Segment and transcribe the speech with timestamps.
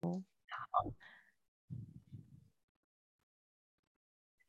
[0.00, 0.22] 好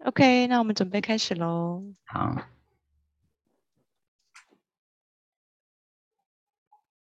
[0.06, 1.84] ，OK，那我们准备开始喽。
[2.06, 2.59] 好。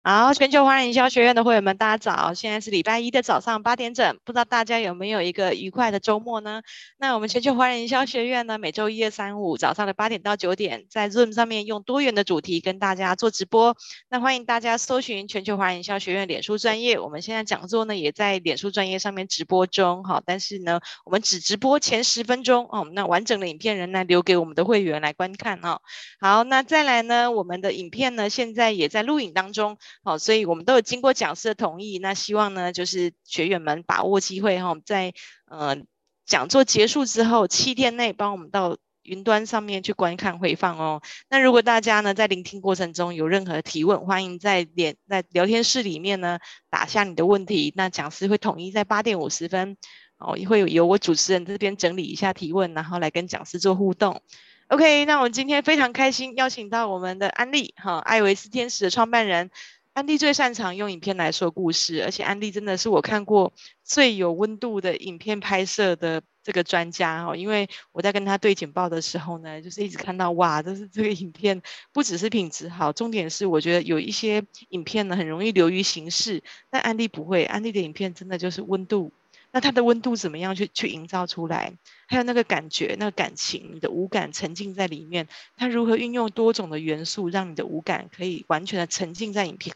[0.09, 2.33] 好，全球华人营销学院的会员们，大家早！
[2.33, 6.62] 现在是礼拜一的早上八点整，不知道大家有没有一个愉快的周末呢？
[6.97, 13.76] 那我们全球华人营销学院呢，每周一、二、三、五早上的八点到九点，在 Zoom 上面用多元的主题跟大家做直播。
[14.08, 25.82] 那欢迎大家搜寻全球华人营销学院脸书专业，我们现在讲座呢也在脸书专业上面直播中，好，但是呢，我们只直播前十分钟哦，那完整的影片仍然留给我们的会员来观看哦。
[26.21, 29.77] 好，那再来呢，我们的影片呢现在也在录影当中。
[30.04, 32.00] 好，所以我们都有经过讲师的同意。
[32.00, 35.14] 那希望呢，就是学员们把握机会哈，在
[35.46, 35.78] 呃
[36.26, 41.02] 讲座结束之后七天内，帮我们到云端上面去观看回放哦。
[41.30, 47.74] 那如果大家呢在聆听过程中有任何提问，欢迎在连在聊天室里面呢打下你的问题。
[47.76, 49.77] 那讲师会统一在八点五十分
[50.18, 54.21] 哦，也会由我主持人这边整理一下提问，然后来跟讲师做互动。
[54.68, 59.49] OK，那我们今天非常开心邀请到我们的安利哈，艾维斯天使的创办人。
[59.98, 63.51] 安利最擅长用影片来说故事，而且安利真的是我看过
[63.84, 67.35] 最有温度的影片拍摄的这个专家哦。
[67.35, 79.11] 因为我在跟他对简报的时候呢，就是一直看到哇，就是这个影片不只是品质好，重点是我觉得有一些影片呢很容易流于形式，但安利不会，安利的影片真的就是温度。
[79.49, 81.73] 那它的温度怎么样去去营造出来？
[82.05, 89.75] 还有那个感觉、那个感情，你的五感沉浸在里面，它如何运用多种的元素，让你的五感可以完全的沉浸在影片？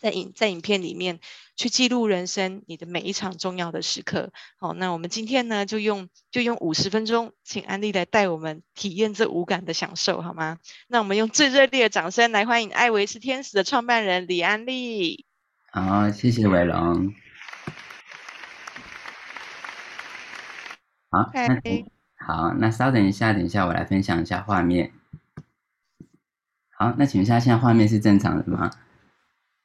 [0.00, 1.20] 在影在影片里面
[1.56, 4.32] 去记录人生你的每一场重要的时刻。
[4.58, 10.58] 好，那我们今天呢就用就用五十分钟，请安利来带我们体验这五感的享受，好吗？
[10.88, 15.26] 那我们用最热烈的掌声来欢迎艾维斯天使的创办人李安利。
[15.70, 17.14] 好，谢谢伟龙。
[21.10, 21.84] 好，Okay.
[22.18, 24.92] 那好，那稍等一下，等一下我来分享一下画面。
[26.70, 28.70] 好，那请问一下，现在画面是正常的吗？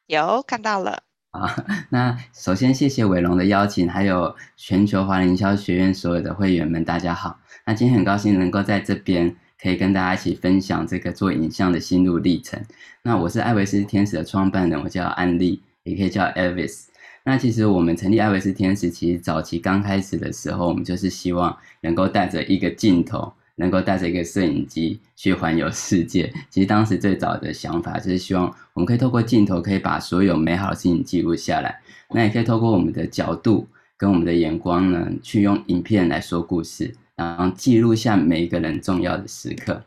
[0.07, 1.03] 有看到了。
[1.31, 7.39] 啊， 那首先谢谢伟龙的邀请，还有全球华人营销学院所有的会员们，大家好。
[7.65, 12.63] 那今天很高兴能够在这边可以跟大家一起分享这个做影像的心路历程。
[13.01, 16.85] 那我是艾维斯天使的创办人，我叫安利，也可以叫 Elvis。
[17.23, 23.33] 那其实我们成立艾维斯天使，其实早期刚开始的时候，我们就是希望能够带着一个镜头。
[23.57, 31.79] 能够带着一个摄影机去环游世界， 其实当时最早的想法就是希望我们可以透过镜头，可以把所有美好的事情记录下来。
[32.09, 33.67] 那也可以透过我们的角度
[33.97, 39.83] 跟我们的眼光呢，去用影片来说故事，然后记录下每一个人重要的时刻。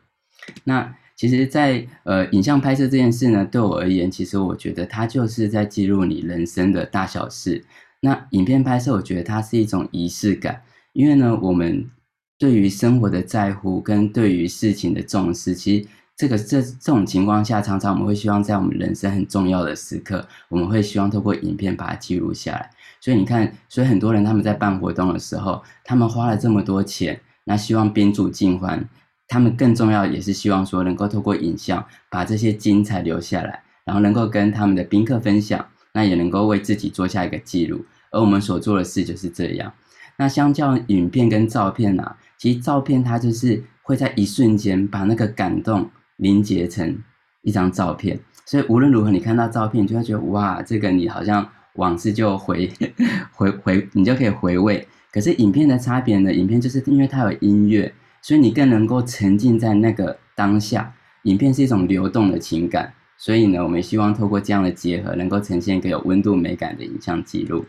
[0.64, 7.64] 那其实在，呃影像拍摄这件事呢，对我而言，其实我觉得它就是在记录你人生的大小事。
[8.00, 10.62] 那影片拍摄，我觉得它是一种仪式感，
[10.94, 11.90] 因为呢，我们。
[12.38, 22.70] 对于生活的在乎跟对于事情的重视，其实这个这这种情况下，常常我们会希望在我们人生很重要的时刻，我们会希望透过影片把它记录下来。
[23.00, 28.88] 所以你看，所以很多人他们在办活动的时候，他们花了这么多钱，那希望宾主尽欢，
[29.26, 37.84] 他们更重要也是希望说能够透过影像把这些精彩留下来，然后能够跟他们的宾客分享，那也能够为自己做下一个记录。
[38.10, 39.72] 而我们所做的事就是这样。
[40.16, 42.16] 那相较影片跟照片啊。
[42.38, 47.02] 其实照片它就是会在一瞬间把那个感动凝结成
[47.42, 52.70] 一张照片，所以无论如何你看到照片，你就会觉得哇，这个你好像往事就回
[53.32, 54.86] 回回，你就可以回味。
[55.10, 56.32] 可是影片的差别呢？
[56.32, 60.94] 影片就是因为它有音乐，所以你更能够沉浸在那个当下。
[61.22, 67.64] 影片是一种流动的情感，所以呢，我们希望透过这样的结合，能够呈现一个有温度美感的影像记录。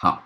[0.00, 0.24] 好，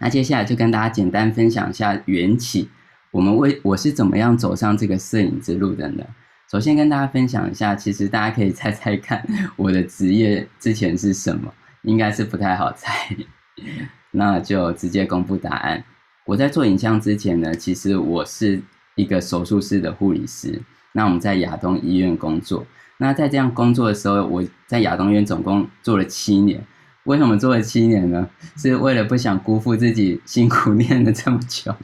[0.00, 2.70] 那接下来就跟大家简单分享一下缘起。
[3.10, 6.04] 我们为我是怎么样走上这个摄影之路的呢？
[6.50, 9.26] 首先跟大家分享一下，其实大家可以猜猜看，
[9.56, 11.52] 我的职业之前是什么？
[11.82, 13.14] 应该是不太好猜，
[14.12, 15.84] 那就直接公布答案。
[16.26, 18.60] 我在做影像之前呢，其实我是
[18.96, 20.60] 一个手术室的护理师。
[20.92, 22.66] 那我们在亚东医院工作。
[22.98, 26.62] 那在这样工作的时候，我在亚东医院总共做了七年。
[27.04, 28.28] 为什么做了七年呢？
[28.56, 31.74] 是为了不想辜负自己辛苦 练了这么久。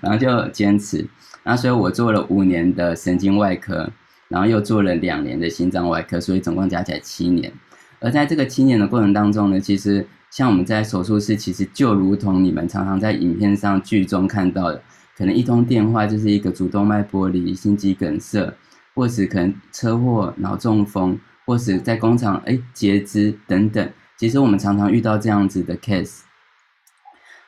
[0.00, 1.06] 然后就坚持，
[1.42, 3.90] 那所以我做了五年的神经外科，
[4.28, 7.52] 然后又做了两年的心脏外科，所以总共加起来七年。
[8.00, 14.80] 而在这个七年的过程当中呢，其实像我们在手术室，其实就如同你们常常在影片上剧中看到的，
[15.16, 18.54] 可能一通电话就是一个主动脉剥离、心肌梗塞，
[18.94, 23.88] 或是可能车祸、脑中风，或是在工厂哎截肢等等。
[24.16, 26.20] 其实我们常常遇到这样子的 case。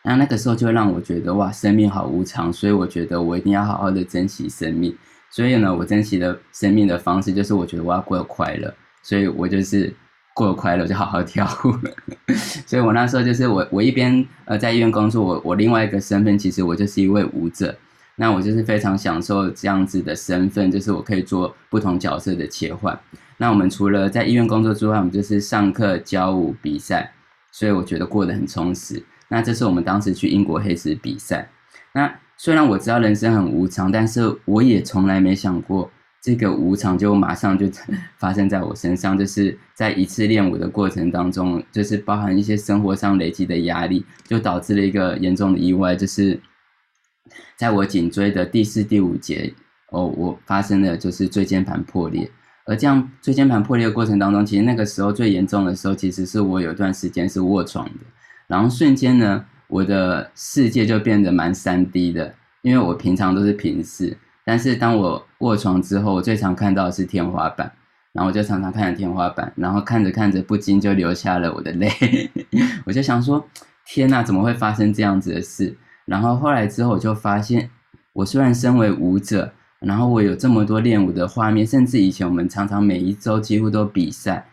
[0.02, 4.96] 那那个时候就让我觉得哇，生命好无常，所以我觉得我一定要好好的珍惜生命。
[5.30, 9.92] 所以呢，我珍惜的生命的方式就是我觉得我要过得快乐，所以我就是
[10.34, 11.92] 过得快乐就好好跳舞了。
[12.66, 17.76] 所以我那时候就是我我一边呃在医院工作，我我另外一个身份其实我就是一位舞者。
[18.16, 22.98] 那我就是非常享受这样子的身份，就是我可以做不同角色的切换。
[23.38, 27.14] 那我们除了在医院工作之外，我们就是上课、教舞、比赛，
[27.50, 29.02] 所以我觉得过得很充实。
[29.30, 31.48] 那这是我们当时去英国黑石比赛。
[31.94, 35.90] 那虽然我知道人生很无常，但是我也从来没想过
[36.22, 37.66] 这个无常就马上就
[38.18, 39.16] 发生在我身上。
[39.16, 46.38] 就是在一次练舞的过程当中，就是包含一些生活上累积的压力，就导致了一个严重的意外，就是。
[47.56, 49.54] 在我颈椎的第四、第五节，
[49.90, 52.28] 哦，我发生了就是椎间盘破裂。
[52.64, 58.00] 而这样椎间盘破裂的过程当中，其实那个时候最严重的时候，其实是我有段时间是卧床的。
[58.50, 67.70] 然后瞬间呢，我的世界就变得蛮三 D 的，因为我平常都是平视，但是当我卧床之后，我最常看到的是天花板。
[68.12, 71.88] 然后我就常常看着天花板，然后看着看着，不禁就流下了我的泪。
[72.84, 73.46] 我就想说，
[73.86, 75.78] 天哪，怎么会发生这样子的事？
[76.06, 77.70] 然后后来之后，我就发现，
[78.12, 84.44] 我虽然身为舞者，然后我有这么多练舞的画面，甚至以前我们常常每一周几乎都比赛，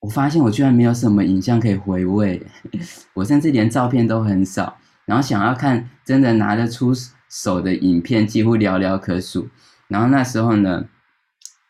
[0.00, 2.46] 我发现我居然没有什么影像可以回味，
[3.14, 6.92] 我甚至连照片都很少，然后想要看真的拿得出
[7.28, 9.48] 手的影片几乎寥寥可数。
[9.88, 10.84] 然后那时候呢，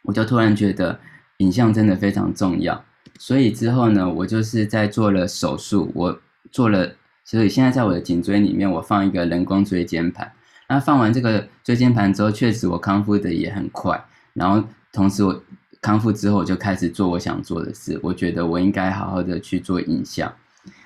[0.02, 1.00] 我就突然觉得
[1.38, 2.84] 影像真的非常重要，
[3.18, 6.20] 所以之后呢，我就是在做了手术，我
[6.50, 6.94] 做了。
[7.24, 10.32] 所以现在在我的颈椎里面，我放一个人工椎间盘。
[10.66, 14.02] 那放完这个椎间盘之后，确实我康复的也很快。
[14.32, 15.42] 然后同时我
[15.80, 17.98] 康复之后，我就开始做我想做的事。
[18.02, 20.32] 我觉得我应该好好的去做影像。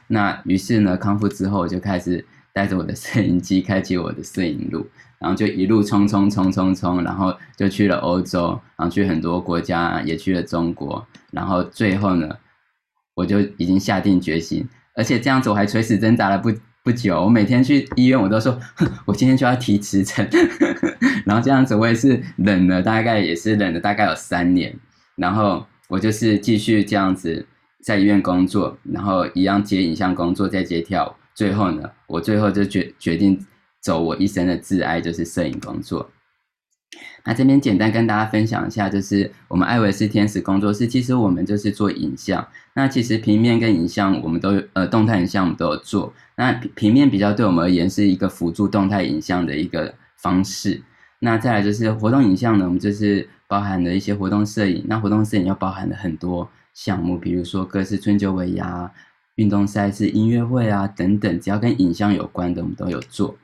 [0.06, 4.86] 那于是呢，康复之后我就开始带着我的 摄影机，开启我的摄影路，
[5.18, 11.06] 然后就一路冲冲冲冲冲，然后就去了欧洲，然后去很多国家，也去了中国。
[11.30, 12.28] 然后最后呢，
[13.14, 14.68] 我就已经下定决心。
[14.94, 16.52] 而且这样子我还垂死挣扎了不
[16.84, 18.58] 不久，我每天去医院我都说，
[19.06, 20.28] 我今天就要提辞呈，
[21.24, 24.74] 然后这样子我也是忍了，大概也是忍了大概有三年，
[25.14, 27.46] 然后我就是继续这样子
[27.80, 33.38] 在医院工作，然后一样接影像工作，再接跳舞，最后呢，我最后就决决定
[33.80, 36.10] 走我一生的挚爱，就是摄影工作。
[37.24, 42.46] 那这边简单跟大家分享一下，就是我们艾维斯天使工作室，其实我们就是做影像。
[42.74, 46.12] 那其实平面跟影像我们都有，呃，动态影像我们都有做。
[46.36, 50.82] 那平面比较对我们而言是一个辅助动态影像的一个方式。
[51.20, 54.84] 那再来就是活动影像呢，我们就是包含了一些活动摄影。
[54.88, 58.90] 那活动摄影又包含了很多项目，比如说各式春秋尾牙、
[59.36, 63.36] 运动赛事、音乐会啊等等，只要跟影像有关的，我们都有做。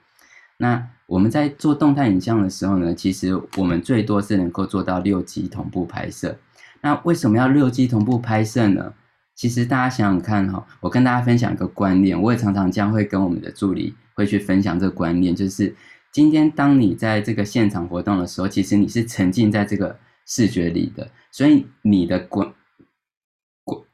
[0.56, 6.38] 那我们在做动态影像的时候呢，其实我们最多是能够做到六机同步拍摄。
[6.82, 8.92] 那为什么要六机同步拍摄呢？
[9.34, 15.74] 其实大家想想看哈，我跟大家分享一个观念，我也常常这样会跟我们的助理会去分享这个观念，就是
[16.12, 22.52] 今天当你在这个现场活动的时候，其实你是沉浸在这个视觉里的，所以你的观、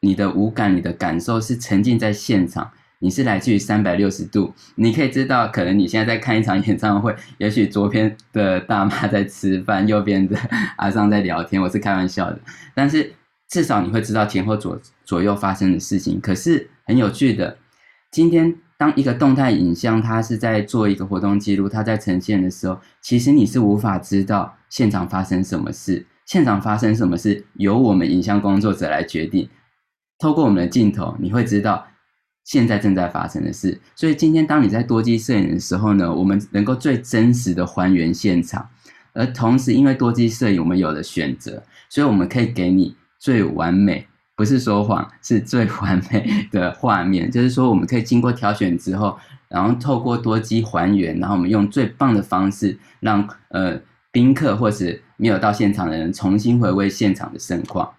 [0.00, 2.72] 你的五感、你的感受是沉浸在现场。
[3.00, 10.38] 你是来自于三百六十度，你可以知道，可能你现在在看一场演唱会， 也许左边的大妈在吃饭，右边的
[10.76, 12.40] 阿桑在聊天， 我是开玩笑的，
[12.74, 13.12] 但是
[13.48, 16.18] 至少你会知道前后左左右发生的事情。
[16.20, 17.58] 可是很有趣的，
[18.10, 29.48] 今天当一个动态影像它是在做一个活动记录，它在呈现的时候，其实你是无法知道现场发生什么事，现场发生什么事由我们影像工作者来决定。
[30.18, 31.86] 透过我们的镜头，你会知道。
[32.44, 38.68] 现在正在发生的事，所以今天当你在多机摄影的时候呢，我们能够最真实的还原现场，
[39.14, 47.30] 而同时因为多机摄影我们有了选择，所以我们可以给你最完美，不是说谎，是最完美的画面。
[47.30, 53.80] 就是说我们可以经过挑选之后，然后透过多机还原，然后我们用最棒的方式让呃
[54.12, 57.90] 宾客或是没有到现场的人重新回味现场的盛况。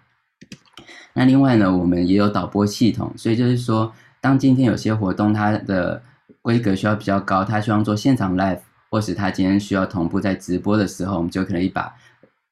[1.14, 3.92] 那另外呢，我们也有导播系统，所以就是说。
[4.26, 6.02] 当今天有些活动，它的
[6.42, 8.58] 规格需要比较高，他希望做现场 live，
[8.90, 11.94] 或是他今天需要同步在直播的时候，我们就可以把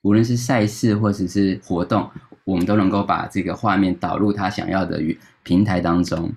[0.02, 2.08] 无论是赛事或者是活动，
[2.44, 6.32] 我们都能够把这个画面导入他想要的与平台当中。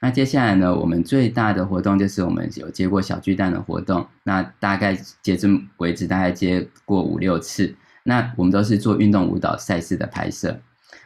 [0.00, 7.72] 那接下来呢，我们最大的活动就是我们有接过小巨蛋的活动，那大概截至为止大概接过五六次。
[8.02, 10.58] 那我们都是做运动舞蹈赛事的拍摄。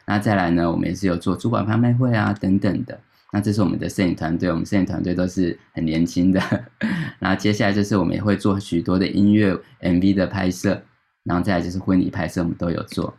[0.07, 2.99] 那再来呢，我们也是有做珠宝拍卖会啊等等的。
[3.31, 6.41] 那这是我们的摄影团队，我们摄影团队都是很年轻的。
[7.19, 10.81] 然后接下来就是我们也会做许多的音乐 MV 的拍摄，
[11.23, 13.17] 然后再来就是婚礼拍摄，我们都有做。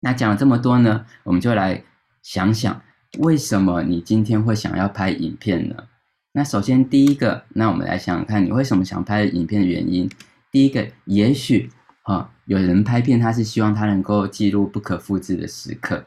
[0.00, 1.82] 那讲了这么多呢，我们就来
[2.22, 2.80] 想想，
[3.18, 5.74] 为什么你今天会想要拍影片呢？
[6.32, 10.08] 那首先第一个，那我们来想想看，你为什么想拍影片的原因。
[10.50, 11.70] 第一个，也许
[12.02, 16.04] 啊，有人拍片，他是希望他能够记录不可复制的时刻。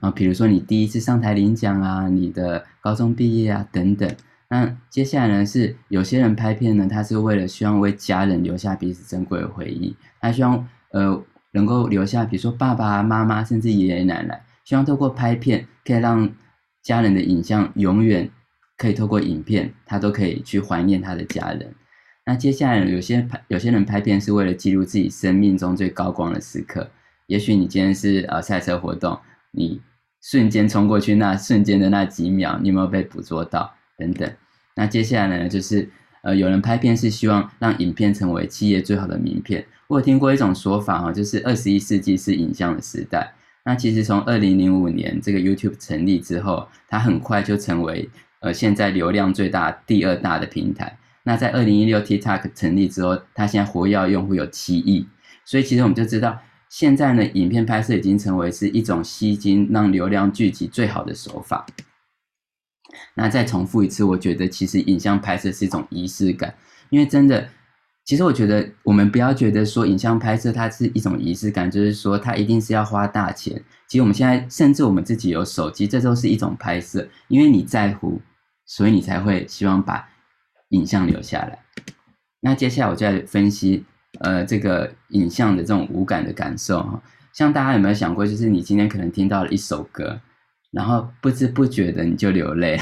[0.00, 4.08] 啊，比如说你第一次上台领奖啊，你的高中毕业啊等等。
[4.50, 16.30] 那接下来呢，是有些人拍片呢，他是为了希望为家人留下彼此珍贵的回忆，他希望呃能够留下，比如说爸爸妈妈甚至爷爷奶奶，希望透过拍片可以让
[16.82, 18.30] 家人的影像永远
[18.78, 21.74] 可以透过影片，他都可以去怀念他的家人。
[22.24, 26.90] 那接下来有些拍有些人拍片是为了记录自己生命中最高光的时刻，
[27.26, 29.18] 也许你今天是呃赛车活动，
[29.50, 29.80] 你。
[30.20, 33.72] 瞬间冲过去那瞬间的那几秒，你有没有被捕捉到？
[33.96, 34.28] 等等。
[34.74, 35.88] 那接下来呢，就是
[36.22, 39.64] 呃，有人拍片是希望让影片成为企业最好的名片。
[39.86, 43.32] 我有听过一种说法哈，就是二十一世纪是影像的时代。
[43.64, 50.98] 那其实从二零零五年这个 YouTube 成立之后，它很快就成为呃现在流量最大第二大的平台。
[51.22, 55.06] 那在二零一六 TikTok 成立之后，它现在活跃用户有七亿。
[55.44, 56.40] 所以其实我们就知道。
[56.70, 61.66] 现在呢，影片拍摄已经成为是一种吸金、让流量聚集最好的手法。
[63.14, 66.54] 那再重复一次，我觉得其实影像拍摄是一种仪式感，
[66.90, 67.48] 因为真的，
[68.04, 73.62] 其实我觉得我们不要觉得说影像拍摄它是一种仪式感，就是说它一定是要花大钱。
[73.86, 78.20] 其实我们现在甚至我们自己有手机，这都是一种拍摄，因为你在乎，
[78.66, 80.08] 所以你才会希望把
[80.70, 81.58] 影像留下来。
[82.40, 83.84] 那接下来我就来分析。
[84.20, 90.20] 呃，这个影像的这种无感的感受哈，像大家有没有想过，就是你今天可能听到了一首歌，
[90.72, 92.78] 然后不知不觉的你就流泪，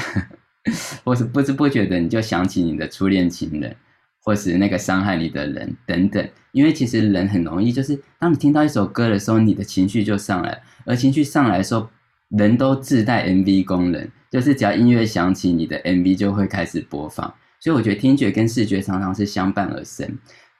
[1.03, 3.75] 或是不知不觉的你就想起你的初恋情人，
[4.23, 6.27] 或是那个伤害你的人等等。
[6.53, 11.87] 因为其实人很容易，就是当你听到一首歌的时候，你的情绪就上来，而情绪上来的时候，
[12.29, 17.31] 人都自带 MV 功能，就是只要音乐响起，你的 MV 就会开始播放。
[17.59, 20.17] 所以我觉得听觉跟视觉常常是相伴而生。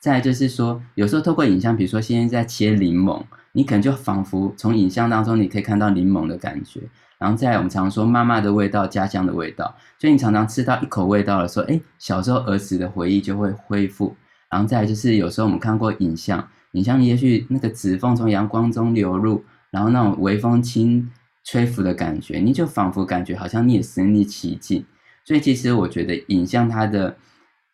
[0.07, 3.21] 再来就是说，有时候透过影像，比如说现在在切柠檬，
[3.51, 6.79] 你可能就仿佛从影像当中你可以看到柠檬的感觉。
[7.19, 14.15] 然后再来，我们常说妈妈的味道、家乡的味道，所以你常常吃到一口味道的时候，哎，小时候儿时的回忆就会恢复。
[14.49, 21.11] 然后再来就是有时候我们看过影像，影像也许那个指缝从阳光中流入，然后那种微风轻
[21.43, 24.85] 吹拂的感觉，你就仿佛感觉好像你也身临其境。
[25.25, 27.17] 所以其实我觉得影像它的。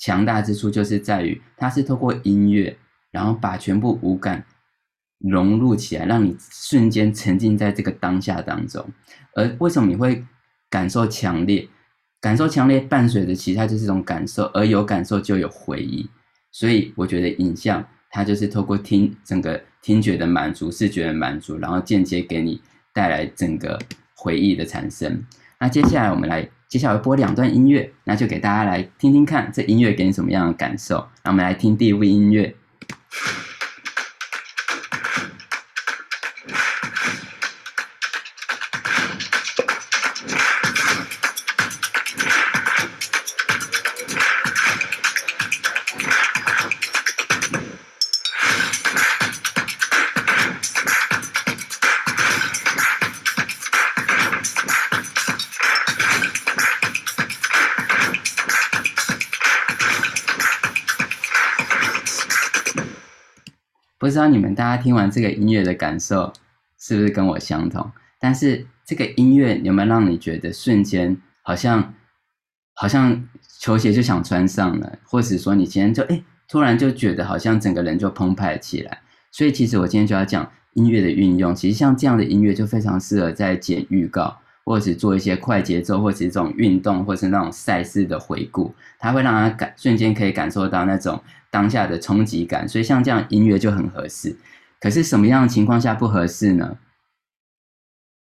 [0.03, 2.75] 强大之处就是在于，它是透过音乐，
[3.10, 4.43] 然后把全部五感
[5.19, 8.86] 融入起来，让你瞬间沉浸在这个当下当中。
[9.33, 10.22] 而为什么你会
[10.69, 11.65] 感受强烈？
[12.19, 16.10] 感受强烈伴随着其他就是一种感受，而有感受就有回忆。
[16.51, 22.62] 所以我觉得影像它就是透过听整个听觉的满足、视觉的满足，然后间接给你
[22.93, 23.79] 带来整个
[24.13, 25.24] 回忆的产生。
[25.62, 26.50] 那接下来我们来。
[26.74, 31.08] 接下来播两段音乐，那就给大家来听听看，这音乐给你什么样的感受？
[31.24, 32.56] 那我们来听第一部音乐。
[64.13, 66.32] 不知道你们大家听完这个音乐的感受
[66.77, 67.91] 是不是跟我相同？
[68.20, 71.96] 但是这个音乐有没有让你觉得瞬间好像
[72.75, 73.27] 好像
[73.60, 79.01] 球鞋就想穿上了，或者说你今天就哎突然就觉得好像整个人就澎湃起来？
[79.32, 81.55] 所以其实我今天就要讲音乐的运用。
[81.55, 91.24] 其实像这样的音乐就非常适合在剪预告，或者是做一些快节奏，或者是这种运动，或者是那种赛事的回顾，它会让他感瞬间可以感受到那种。
[91.53, 94.36] 当下的冲击感，所以像这样音乐就很合适。
[94.79, 96.79] 可是什么样的情况下不合适呢？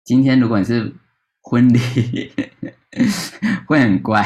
[0.06, 0.94] 今天如果你是
[1.41, 2.32] 婚礼，
[3.67, 4.25] 会很怪，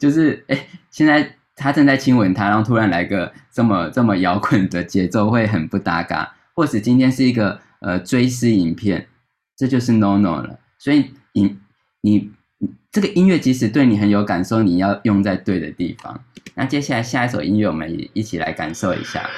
[0.00, 6.34] 就是哎，现在他正在亲吻他，然后突然来个这么这么摇滚的节奏，会很不搭嘎。
[6.54, 9.06] 或者今天是一个呃追思影片，
[9.56, 10.58] 这就是 no no 了。
[10.80, 11.58] 所以你
[12.00, 12.32] 你。
[12.90, 16.24] 这个音乐即使对你很有感受，你要用在对的地方。
[16.54, 19.28] 那接下来下一首音乐，我们一起来感受一下。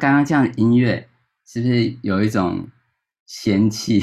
[0.00, 1.06] 刚刚这样的音乐，
[1.46, 2.66] 是不是有一种
[3.26, 4.02] 仙气？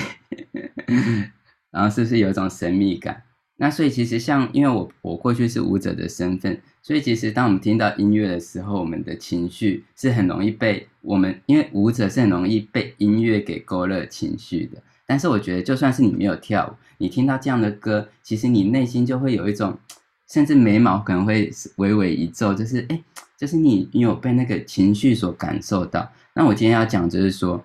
[1.72, 3.24] 然后是不是有一种神秘感？
[3.60, 14.82] 那所以其实像，因为我我过去是舞者的身份，所以其实当我们听到音乐的时候，我们的情绪是很容易被我们，因为舞者是很容易被音乐给勾勒情绪的。
[15.08, 19.80] 但是我觉得，就算是你没有跳舞，你听到这样的歌，其实你内心就会有一种，
[20.30, 23.02] 甚至眉毛可能会微微一皱，就是哎，
[23.38, 26.12] 就是你你有被那个情绪所感受到。
[26.34, 27.64] 那我今天要讲就是说，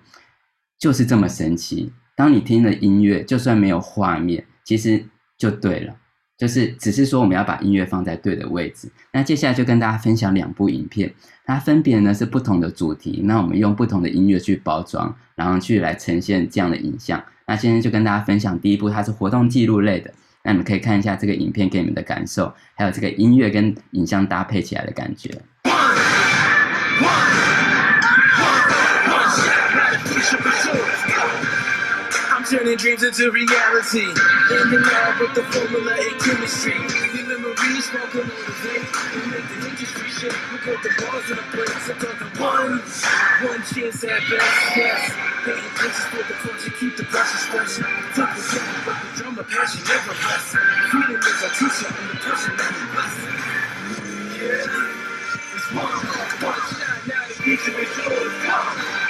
[0.79, 1.91] 就是这么神奇。
[2.15, 5.05] 当你听了音乐，就算没有画面，其实
[5.37, 5.95] 就对了。
[6.35, 8.91] 就是只是说我们要把音乐放在对的位置。
[9.11, 11.13] 那接下来就跟大家分享两部影片，
[11.45, 13.21] 它分别呢是不同的主题。
[13.23, 17.23] 那我们用不同的音乐去包装，然后去来呈现这样的影像。
[17.47, 20.13] 那今天就跟大家分享第一部，它是活动记录类的。
[20.43, 25.31] 那你们可以看一下这个影片给你们的感受，还有这个音乐跟影像搭配起来的感觉。
[40.23, 40.33] shit.
[40.51, 43.03] You put the balls in the place, sometimes the ones.
[43.43, 45.11] One chance at best, yes.
[45.43, 47.75] Paying attention to the culture, keep the pressure fresh.
[48.15, 50.55] Took the job, but the drum of passion never rests.
[50.91, 53.15] Freedom is our teacher, and the person that we bless.
[54.39, 56.61] Yeah, it's one, one, one,
[57.07, 59.02] now the future is yours.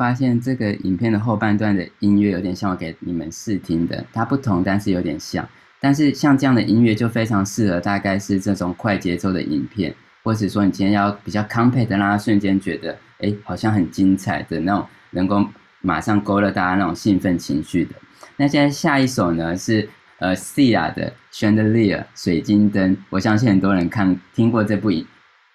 [0.00, 5.46] 发现，这个影片的后半段的音乐有点像我给你们试听的，它不同，但是有点像。
[5.78, 15.46] 但是像这样的音乐就非常适合，大概是这种快节奏的影片，或者说你今天要比较 compact 的，让他瞬间觉得，哎，好像很精彩的那种，能够
[15.82, 17.94] 马上勾勒大家那种兴奋情绪的。
[18.38, 19.86] 那现在下一首呢是
[20.18, 25.06] 呃 Sia 的 Chandelier 水晶灯，我相信很多人看听过这部影。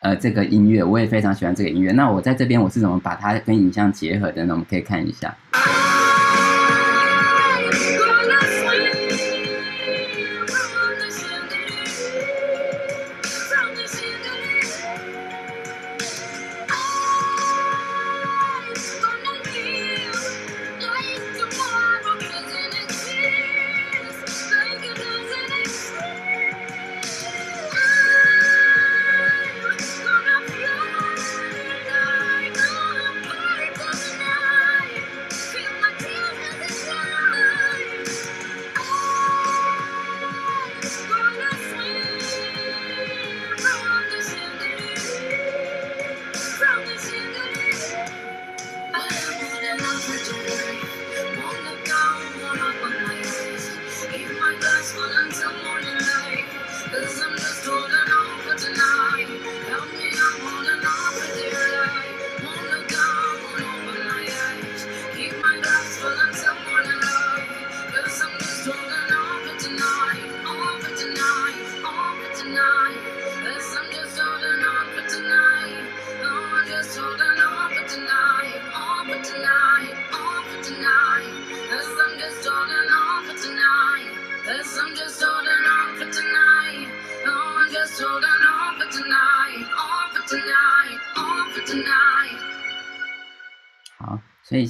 [0.05, 1.91] 呃，这个音乐我也非常喜欢这个音乐。
[1.93, 4.53] 那我在这边我是怎么把它跟影像结合的呢？
[4.53, 5.35] 我们可以看一下。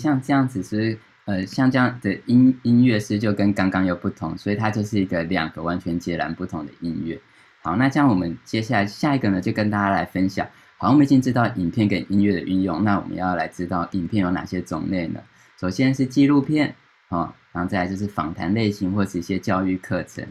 [0.05, 7.19] 像这样子是呃，像这样的音音乐是就跟刚刚又不同，所以它就是一个两个完全截然不同的音乐。
[7.63, 10.47] 好，那这样我们接下来下一个呢，就跟大家来分享。
[10.77, 15.19] 好，我们已经知道影片跟音乐的运用，那我们要来知道影片有哪些种类呢？
[15.59, 16.75] 首先是纪录片，
[17.09, 20.23] 哦，然后再来就是访谈类型或是一些教育课程，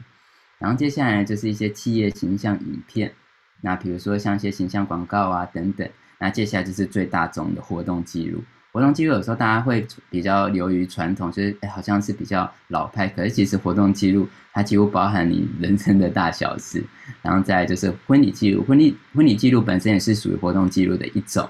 [0.60, 3.12] 然后接下来就是一些企业形象影片，
[3.60, 5.88] 那比如说像一些形象广告啊等等，
[6.20, 8.40] 那接下来就是最大众的活动记录。
[8.74, 13.06] 活动记录有时候大家会比较流于传统，就是哎，好像是比较老派。
[13.06, 16.82] 可是其实活动记录它几乎包含你人生的大小事。
[17.22, 21.48] 然后再就是婚礼记录，婚礼婚礼记录本身也是属于活动记录的一种。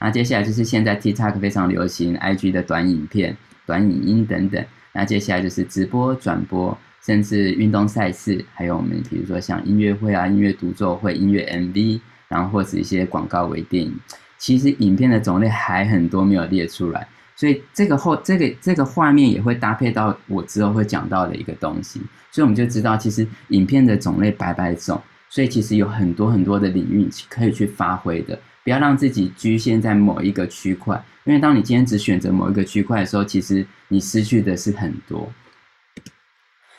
[0.00, 4.64] 那接下来就是现在 TikTok 非常流行，IG 的短影片、短影音等等。
[4.92, 13.96] 那接下来就是直播、转播，甚至运动赛事，还有我们比如说像音乐会啊、音乐独奏会、音乐 MV，然后或者一些广告微电影。
[14.38, 35.32] 其实影片的种类还很多没有列出来，所以这个后这个这个画面也会搭配到我之后会讲到的一个东西，所以我们就知道其实影片的种类百百种，所以其实有很多很多的领域可以去发挥的，不要让自己局限在某一个区块，因为当你今天只选择某一个区块的时候，其实你失去的是很多。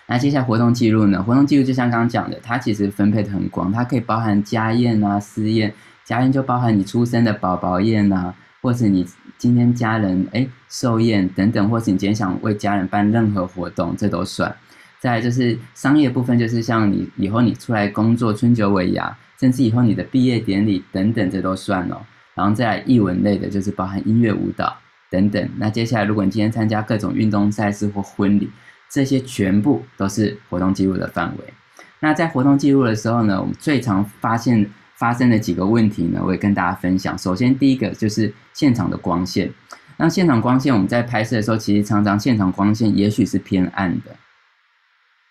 [0.09, 1.21] 那接下来活动记录呢？
[1.21, 5.73] 活动记录就像刚刚讲的，它其实分配的很广，它可以包含家宴啊、私宴。
[6.07, 9.05] 家宴就包含你出生的宝宝宴呐，或是你
[9.37, 14.55] 今天家人诶寿宴等等，或是你今天想为家人办任何活动，这都算。
[15.01, 21.97] 再来就是商业部分，就是像你以后你出来工作，春酒尾牙，甚至以后你的毕业典礼等等，这都算哦。
[22.33, 24.77] 然后再来艺文类的，就是包含音乐舞蹈
[25.11, 25.49] 等等。
[25.57, 28.49] 那接下来，如果你今天参加各种运动赛事或婚礼，
[28.89, 31.53] 这些全部都是活动记录的范围。
[31.99, 34.71] 那在活动记录的时候呢，我们最常发现。
[34.97, 37.17] 发生的几个问题呢，我也跟大家分享。
[37.17, 39.53] 首先，第一个就是现场的光线。
[39.97, 44.15] 那现场光线，我们在拍摄的时候，其实常常现场光线也许是偏暗的，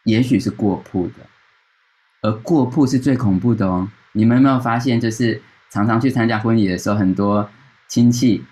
[0.04, 1.26] 也许是过曝的，
[2.22, 3.88] 而过曝是最恐怖的哦。
[4.12, 7.48] 你们有没有发现，就是常常去参加婚礼的时候，很多
[7.88, 8.44] 亲戚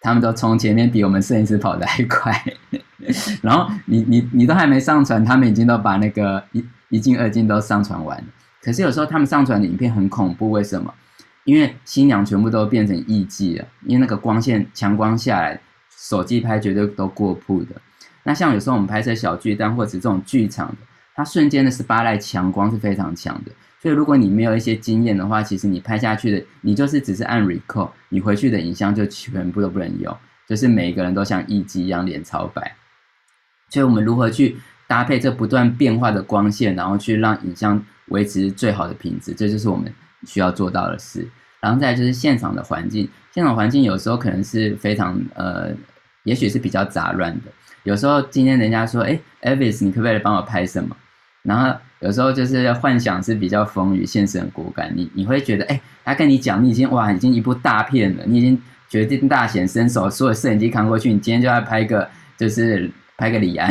[0.00, 2.44] 他们都从前面比我们摄影师跑得还快，
[3.42, 8.24] 然后你你你都还没上传，他们已经都把那个一一镜二镜都上传完了。
[8.62, 10.94] 可是有时候他们上传的影片很恐怖，为什么？
[11.44, 17.74] 因为新娘全部都变成艺妓了，因为那个光线强光下来，手机拍绝对都过曝的。
[18.22, 20.76] 那像有时候我们拍摄小巨蛋或者这种剧场的，
[21.16, 23.50] 它瞬间的十八奈强光是非常强的。
[23.80, 30.16] 所以如果你没有一些经验的话，其实你拍下去的，你就是只是按 recall，你回去的影像就全部都不能用，
[30.48, 32.76] 就是每一个人都像艺妓一样脸超白。
[33.68, 39.92] 所以我们如何去搭配这不断变化的光线，然后去让影像维持最好的品质，这就是我们
[40.24, 41.26] 需要做到的事。
[41.60, 45.70] 然后再来就是现场的环境，现场环境有时候可能是非常呃，
[46.24, 47.50] 也许是比较杂乱的。
[47.84, 50.96] 有时候今天人家说，哎，Elvis，你可不可以帮我拍什么？
[51.42, 54.92] 然后有时候就是幻想是比较丰腴，现实很骨感。
[54.94, 63.70] 你你会觉得，哎，他跟你讲，你已经哇，已经一部大片了，你已经决定大显身手，所有摄影机扛过去，你今天就要拍个，就是拍个李安，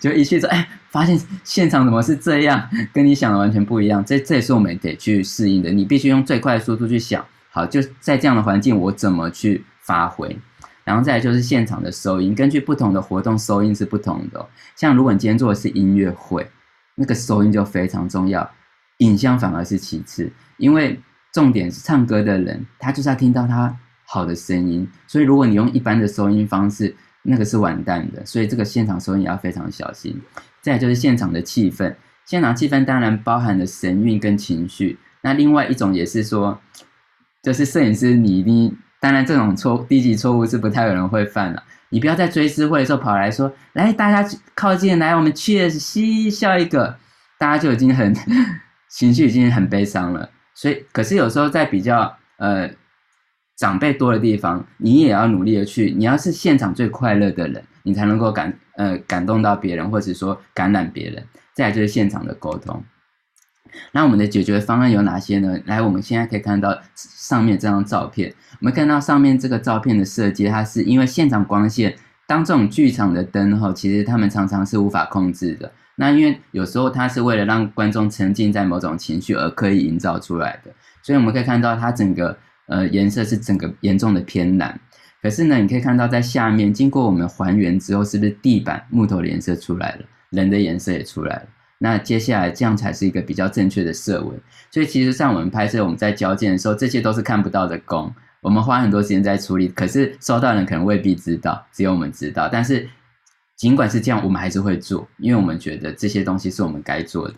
[0.00, 0.68] 就一去说，哎。
[0.88, 4.02] 发现现场怎么是这样，跟你想的完全不一样。
[4.02, 5.70] 这这也是我们得去适应的。
[5.70, 10.38] 你必须用最快的速度去想，好，就在这样的环境，我怎么去发挥？
[10.84, 14.48] 然后再来就是现场的收音，根据不同的活动，收音是不同的。
[14.74, 16.50] 像如果你今天做的是音乐会，
[16.94, 18.50] 那个收音就非常重要，
[18.98, 20.98] 影像反而是其次，因为
[21.30, 24.88] 重点是唱歌的人，他就是要听到他好的声音。
[25.06, 28.24] 所以如果你用一般的收音方式，那个是完蛋的。
[28.24, 30.20] 所以这个现场收音也要非常小心。
[30.60, 34.98] 再就是现场的气氛，现场气氛当然包含了神韵跟情绪。
[35.22, 36.60] 那另外一种也是说，
[37.42, 41.62] 就是摄影师你一定，当然这种错低级错误是不太有人会犯了。
[41.90, 46.96] 你不要在追思会的时候跑来说，来大家靠近来，我们 cheers 嘻笑一个，
[47.38, 48.12] 大家就已经很
[48.90, 50.28] 情绪已经很悲伤了。
[50.52, 52.68] 所以，可是有时候在比较呃
[53.56, 57.62] 长辈多的地方，你也要努力的去，你要是现场最快乐的人。
[57.82, 61.24] 你才能够感呃感动到别人，或者说感染别人。
[61.54, 62.82] 再来就是现场的沟通。
[63.92, 65.56] 那我们的解决方案有哪些呢？
[65.66, 68.34] 来，我们现在可以看到上面这张照片。
[68.58, 71.94] 我们看到上面这个照片的设计，它是因为现场光线，
[72.26, 75.70] 当这种剧场的灯哈，其实他们常常是无法控制的。
[75.94, 84.80] 那因为有时候它是为了让观众沉浸在某种情绪而刻意营造出来的，所以我们可以看到它整个呃颜色是整个严重的偏蓝。
[85.22, 91.48] 可是呢，你可以看到在下面，经过我们还原之后，是不是地板木头的颜色出来了，人的颜色也出来了？
[91.78, 94.40] 那接下来这样才是一个比较正确的色纹。
[94.70, 99.68] 所以其实像我们拍摄，我们在交件的时候，这些都是看不到的工，我们花很多时间在处理。
[99.68, 102.48] 可是收到人可能未必知道，只有我们知道。
[102.48, 102.88] 但是
[103.56, 107.34] 尽管是这样，我们还是会做，因为我们觉得这些东西是我们该做的。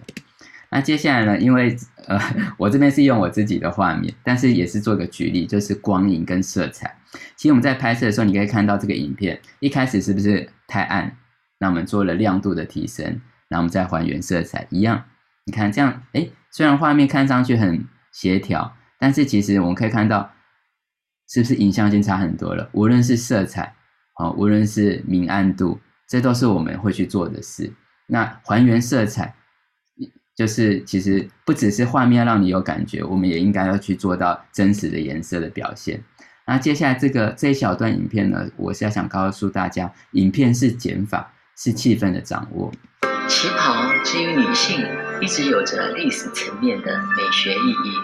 [0.71, 1.39] 那接下来呢？
[1.39, 1.75] 因为
[2.07, 2.21] 呃，
[2.59, 6.95] 我这边是用我自己的画面，但是也是做个举例，就是光影跟色彩。
[7.37, 11.17] 其实我们在拍摄的时候，你可以看到这个影片一开始是不是太暗？
[11.59, 13.05] 那我们做了亮度的提升，
[13.49, 15.05] 然后我们再还原色彩，一样。
[15.47, 20.31] 你看这样，哎，虽然画面看上去很协调，但是其实我们可以看到，
[21.31, 22.69] 是不是影像已经差很多了？
[22.73, 23.75] 无论是色彩，
[24.15, 27.73] 好，无论是明暗度，这都是我们会去做的事。
[28.09, 29.35] 那还原色彩。
[30.39, 36.01] 就是其实不只是画面让你有感觉，我们也应该要去做到真实的颜色的表现。
[36.47, 42.71] 那接下来这个这一小段影片呢，我是要想告诉大家，影片是减法，是气氛的掌握。
[43.27, 44.87] 旗袍之于女性，
[45.21, 47.99] 一直有着历史层面的美学意义。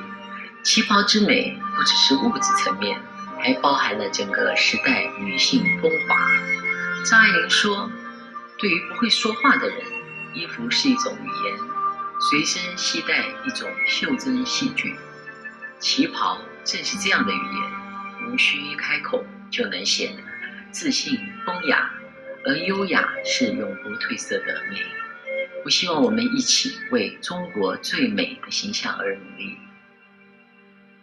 [0.65, 2.99] 旗袍之美，不只是物质层面，
[3.39, 6.17] 还包含了整个时代女性风华。
[7.09, 7.89] 张爱玲说
[8.59, 9.79] ：“对于不会说话的人，
[10.35, 11.74] 衣服是一种语言，
[12.21, 14.95] 随身携带一种袖珍戏剧。
[15.79, 20.23] 旗袍正是这样的语言，无需开口就能显得
[20.71, 21.91] 自信风雅，
[22.47, 24.79] 而优雅是永不褪色的美。
[25.65, 29.57] 我希望我们一起为中国最美的形象而努力。”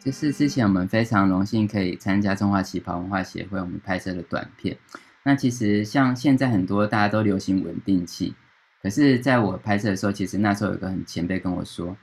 [0.04, 4.76] 这是之前我们非常荣幸可以参加中华旗袍文化协会我们拍摄的短片。
[5.24, 8.34] 那其实像现在很多大家都流行稳定器，
[8.82, 11.96] 可是在我拍摄的时候，其实那时候有个很前辈跟我说：“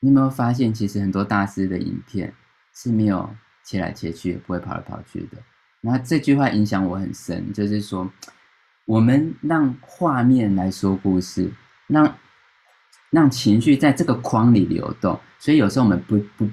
[0.00, 2.32] 你有没有发现，其实很多大师的影片
[2.74, 3.28] 是没有
[3.64, 5.38] 切来切去，也不会跑来跑去的。”
[5.82, 8.10] 那这句话影响我很深，就是说，
[8.84, 11.50] 我们让画面来说故事，
[11.86, 12.16] 让
[13.10, 16.48] 让情绪在这个框里流动，所以有时候我们不不。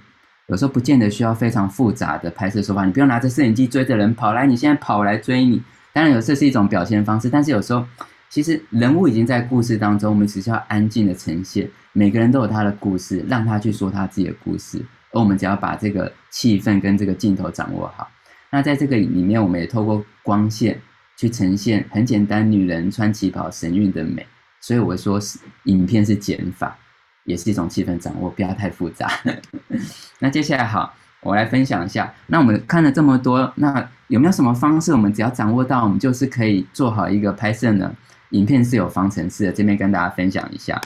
[0.47, 5.63] 有时候不见得需要非常复杂的拍摄手法，你不用拿着摄影机追着人跑来，你现在跑来追你。
[5.93, 7.87] 当然有这是一种表现方式，但是有时候
[8.33, 11.69] 其实人物已经在故事当中，我们只需要安静的呈现。
[11.91, 18.09] 每个人都有他的故事，让他去说他自己的故事，而我们只要把这个气氛跟这个镜头掌握好。
[18.49, 20.81] 那在这个里面，我们也透过光线
[21.15, 24.25] 去呈现很简单，女人穿旗袍神韵的美。
[24.59, 25.19] 所以我说
[25.65, 26.75] 影片是减法。
[27.25, 29.09] 也是一种气氛掌握，不要太复杂。
[30.19, 32.13] 那接下来好，我来分享一下。
[32.27, 37.95] 那我们看了这么多，那有没有什么方式，我们只要掌握到，我们就是可以做好一个拍摄呢？
[38.33, 40.79] 影片是有方程式的，这边跟大家分享一下。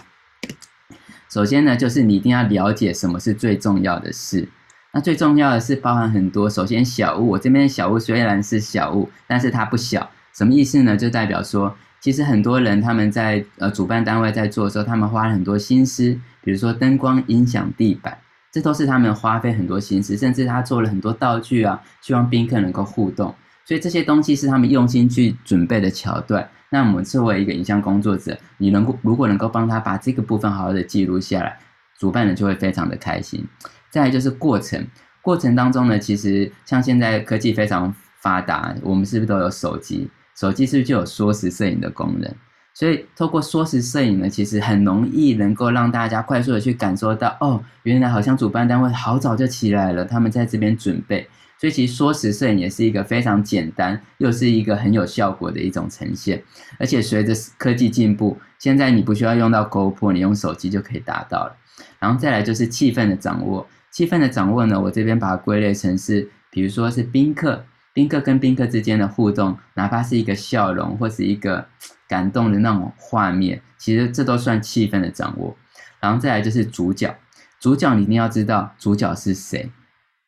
[1.29, 4.47] 首先呢，就是你一定要了解什么是最重要的事。
[4.93, 6.49] 那最重要的是包含很多。
[6.49, 10.10] 首先，小物，我这边的小物虽然是小物，但是它不小。
[10.33, 10.95] 什么意思呢？
[10.95, 11.75] 就代表说。
[11.99, 18.15] 其实很多人他们在呃主办单位在做的时候，他们花了很多心思，比如说灯光、音响、地板，
[18.51, 23.33] 这都是他们花费很多心思，甚至他做了很多道具啊，希望宾客能够互动。
[23.65, 26.47] 所以这些东西是他们用心去准备的桥段。
[26.69, 31.58] 那我们作为一个影像工作者，你能够如果能够帮他把这个部分好好的记录下来，
[31.97, 33.45] 主办人就会非常的开心。
[33.89, 34.86] 再来就是过程，
[35.21, 40.10] 过程当中呢，其实像现在科技非常发达，我们是不是都有手机？
[40.36, 42.32] 手机是不是就有缩时摄影的功能？
[42.73, 51.27] 所以透过缩时摄影呢，其实很容易能够让大家快速的去感受到，哦，原来好像主办单位好早就起来了，他们在这边准备。
[51.60, 56.43] 所以其实缩时摄影也是一个非常简单，又是一个很有效果的一种呈现。
[56.80, 61.56] 而且随着科技进步，现在你不需要用到 GoPro，你用手机就可以达到了。
[62.00, 67.65] 然后再来就是气氛的掌握，气氛的掌握呢，我这边把它归类成是，比如说是宾客。
[67.93, 71.67] 宾客跟宾客之间的互动，哪怕是一个笑容或是一个
[72.08, 75.58] 感动的那种画面，其实这都算气氛的掌握。
[76.00, 77.17] 然后再来就是主角，
[77.60, 79.72] 主角你一定要知道主角是谁。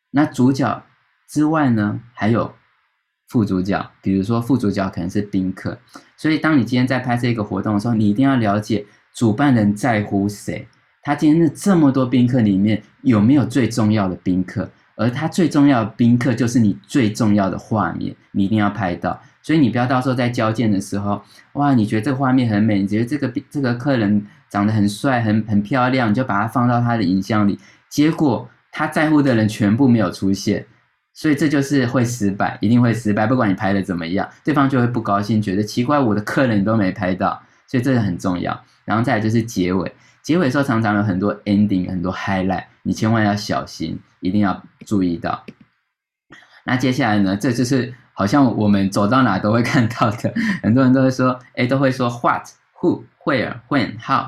[0.09, 0.83] 那主角
[1.29, 2.55] 之外呢，还有
[3.27, 5.77] 副主角，比如说副主角可能是宾客。
[6.17, 10.67] 所以当你今天在拍这个活动的时候，你一定要了解主办人在乎谁。
[11.03, 14.69] 他今天的这么多宾客里面，有没有最重要的宾客？
[14.95, 19.21] 而他最重要的宾客就是你最重要的画面，你一定要拍到。
[19.41, 21.21] 所以你不要到时候在交件的时候，
[21.53, 30.65] 哇，你觉得这个画面很美，你觉得这个这个客人长得很帅、很很漂亮，你就把它放到他的影像里，结果他在乎的人全部没有出现，
[31.19, 33.27] 所以这就是会失败，一定会失败。
[33.27, 38.63] 不管你拍的怎么样，对方就会不高兴，觉得奇怪，我的客人都没拍到，所以这个很重要。
[38.85, 39.93] 然后再来就是结尾。
[40.23, 45.45] 结尾的时候常常有很多 ending，很多 highlight，你千万要小心，一定要注意到。
[46.63, 52.47] 那接下来呢，这就是好像我们走到哪都会看到的，很多人都会说，哎，都会说 what、
[52.79, 54.25] who、where、when、how。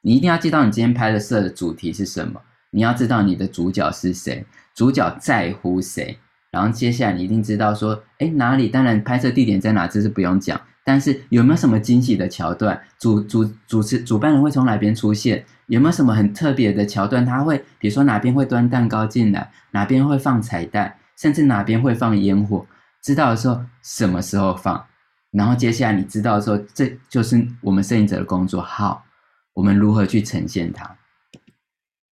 [0.00, 6.18] 你一定要记到你今天拍的摄的主题是什么，你要知道你的主角是谁，主角在乎谁。
[6.52, 8.68] 然后接下来你一定知道说，哎，哪里？
[8.68, 10.60] 当然拍摄地点在哪，这是不用讲。
[10.84, 12.80] 但是有没有什么惊喜的桥段？
[12.98, 15.44] 主主主持主办人会从哪边出现？
[15.66, 17.24] 有没有什么很特别的桥段？
[17.24, 22.66] 他会比如说哪边会端蛋糕进来，哪边会放彩蛋，甚至哪边会放烟火？
[23.02, 24.84] 知道的时候什么时候放？
[25.30, 28.60] 然后接下来你知道的时候，这就是我们摄影者的工作。
[28.60, 29.04] 好，
[29.54, 30.98] 我们如何去呈现它？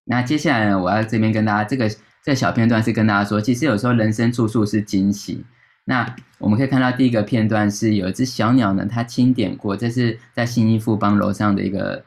[0.04, 1.90] 那接下来呢，我要这边跟大家这个
[2.22, 5.44] 这小片段是跟大家说，其实有时候人生处处是惊喜。
[5.84, 12.04] 那我们可以看到第一个片段是有一只小鸟呢，它轻点过，这是在新义富邦楼上的一个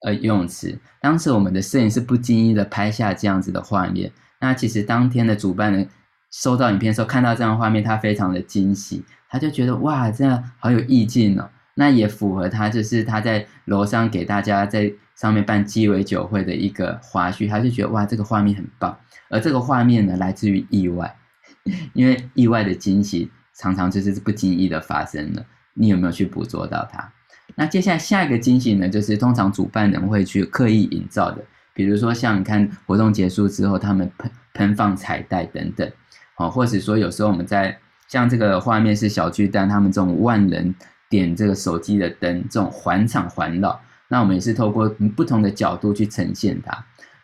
[0.00, 0.76] 呃游泳池。
[1.00, 4.10] 当时我们的摄影师不经意的拍下这样子的画面。
[4.40, 5.88] 那其实当天的主办人
[6.32, 11.48] 收到影片的时候，看到这样画面，他非常的惊喜，他就觉得哇，这样好有意境哦。
[11.74, 18.98] 那也符合他，就是他在楼上给大家在上面办鸡尾酒会的一个花絮，他就觉得哇，这个画面很棒。
[19.32, 21.16] 而这个画面呢，来自于意外，
[21.94, 25.44] 因为意外的惊喜常常就是不经意的发生了。
[25.74, 27.12] 你有没有去捕捉到它？
[27.54, 31.42] 那接下来下一个惊喜呢，就是通常主办人会去刻意营造的，
[31.74, 35.90] 比如说像你看活动结束之后，他们喷喷放彩带等等，
[36.36, 40.74] 哦，或者说有时候我们在像这个画面是小巨蛋，他们这种万人。
[41.12, 46.72] 点这个手机的灯，这种环场环绕，那我们也是透过不同的角度去呈现它。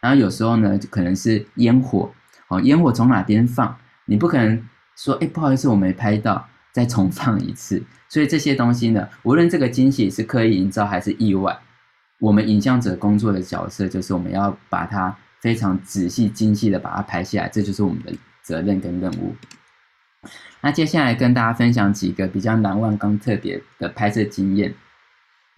[0.00, 2.12] 然后有时候呢，可能是烟火，
[2.48, 4.62] 哦，烟火从哪边放，你不可能
[4.96, 7.82] 说，哎，不好意思，我没拍到，再重放一次。
[8.08, 11.58] 所以这些东西呢，无论这个惊喜是刻意营造还是意外，
[12.20, 19.34] 我们影像者工作的角色就是我们要把它非常仔细、精细的把它拍下来，这就是我们的责任跟任务。
[20.60, 24.74] 那接下来跟大家分享几个比较难忘、刚特别的拍摄经验。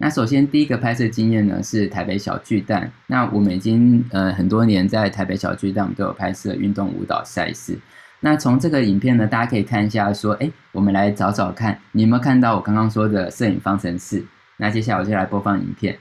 [0.02, 2.90] 那首先第一个拍摄经验呢是台北小巨蛋。
[3.06, 7.78] 那我们已经呃很多年在台北小巨蛋，我们都有拍摄运动舞蹈赛事。
[8.20, 14.24] 那从这个影片呢，大家可以看一下，说，哎，我们来找找看，你有没有看到我刚刚说的摄影方程式？
[14.56, 15.98] 那接下来我就来播放影片。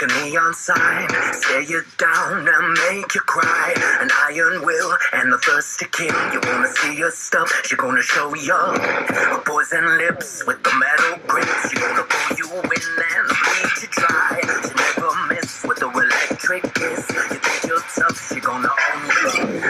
[0.00, 1.08] like a neon sign.
[1.32, 3.74] Stare you down and make you cry.
[4.00, 6.14] An iron will and the thirst to kill.
[6.32, 8.52] You wanna see your stuff, she gonna show you.
[8.54, 11.70] Her poison lips with the metal grips.
[11.70, 14.40] She gonna pull you in and bleed you dry.
[14.62, 17.08] She never miss with the electric kiss.
[17.10, 19.67] You think you're tough, she gonna own you.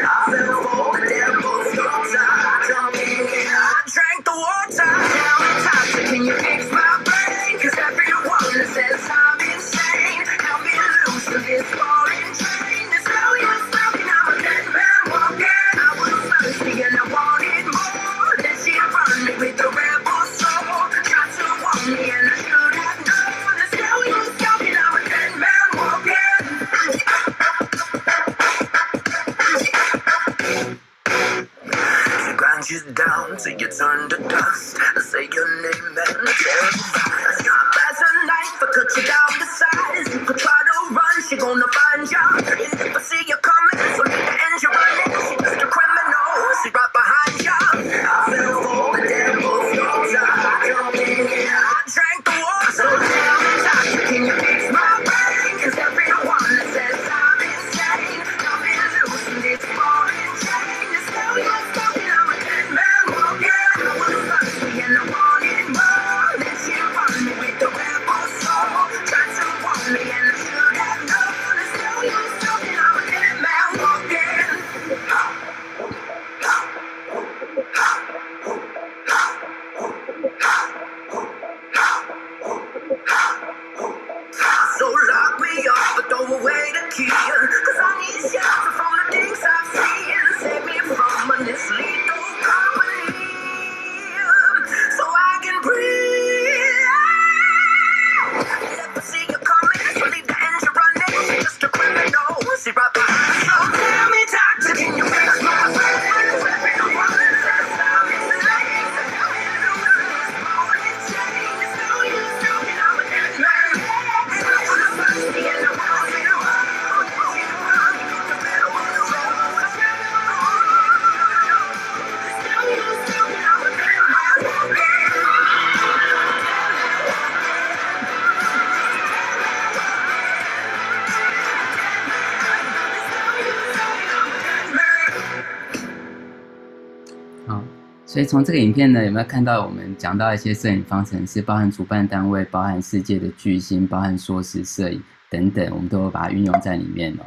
[138.19, 145.01] 所以从这个影片呢，有没有看到我们讲到一些摄影方程式，包含主办单位、包含世界的巨星、包含缩时摄影
[145.31, 147.25] 等等，我们都有把它运用在里面了。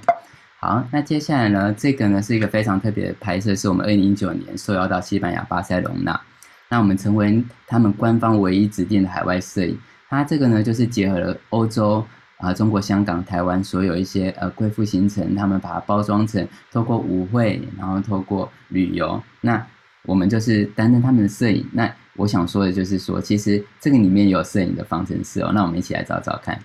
[0.59, 6.19] 好，那接下来呢，这个呢是一个非常特别的拍摄，是我们二零一九年受邀到西班牙巴塞隆纳，
[6.67, 9.79] 那我们成为他们官方唯一指定的海外摄影。
[10.09, 19.65] 它这个呢就是结合了欧洲啊、中国香港、台湾所有一些呃贵妇行程，他们把它包装成透过舞会，然后透过旅游那。
[20.11, 21.65] 我们就是担任他们的摄影。
[21.71, 26.61] 那我想说的就是说其实这个里面有摄影的方程式哦那我们一起来找找看。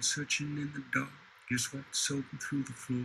[0.00, 1.10] Searching in the dark,
[1.50, 3.04] guess what's soaking through the floor?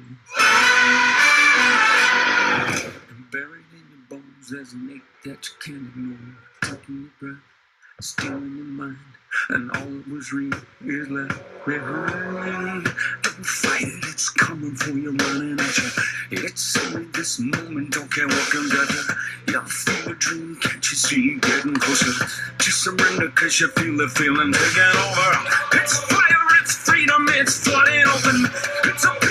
[3.10, 6.38] And buried in your bones, there's an ache that you can't ignore.
[6.62, 7.44] Taking your breath,
[8.00, 8.98] stealing your mind,
[9.50, 10.54] and all that was real
[10.86, 12.84] is left behind.
[13.24, 15.89] Don't fight it, it's coming for you, running at you.
[16.32, 19.16] It's only this moment, don't care what comes after.
[19.52, 21.39] You feel a dream, can't you see?
[21.39, 22.26] Getting closer.
[22.60, 25.39] Just surrender, cause you feel the feeling taking over.
[25.74, 26.00] It's
[27.44, 28.50] it's flooding open.
[28.86, 29.23] It's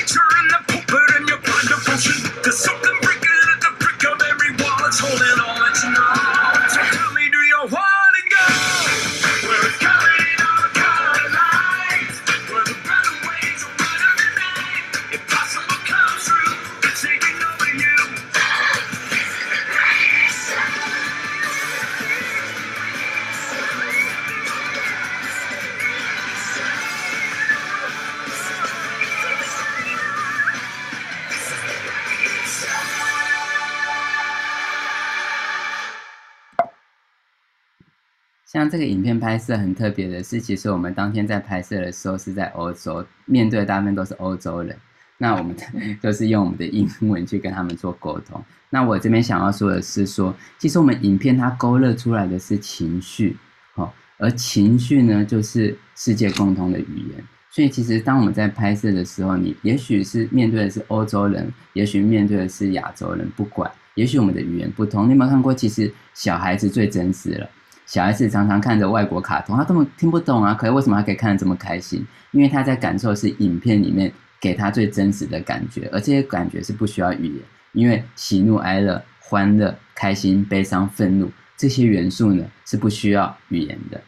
[38.62, 44.76] 像这个影片拍摄很特别的是，其实我们当天在拍摄的时候是在欧洲，面对的大部分都是欧洲人。
[45.18, 45.52] 那我们
[46.00, 48.40] 就 是用我们的英文去跟他们做沟通。
[48.70, 53.36] 那我这边想要说的是说，其实我们影片它勾勒出来的是情绪，
[53.74, 57.24] 哦，而情绪呢就是世界共通的语言。
[57.50, 65.06] 所以其实当我们在拍摄的时候，你也许是面对的是欧洲人，也许面对的是亚洲人，不管，也许我们的语言不同。
[65.06, 65.52] 你有没有看过？
[65.52, 67.50] 其实小孩子最真实了。
[67.86, 72.06] 小孩子常常看着外国卡通，他根本听不懂啊，可是为什么他可以看得这么开心？
[72.30, 74.10] 因为他在感受是影片里面
[74.40, 84.00] 给他最真实的感觉，而这些感觉是不需要语言，因为喜怒哀乐、欢乐、开心、悲伤、愤怒这些元素呢是不需要语言的。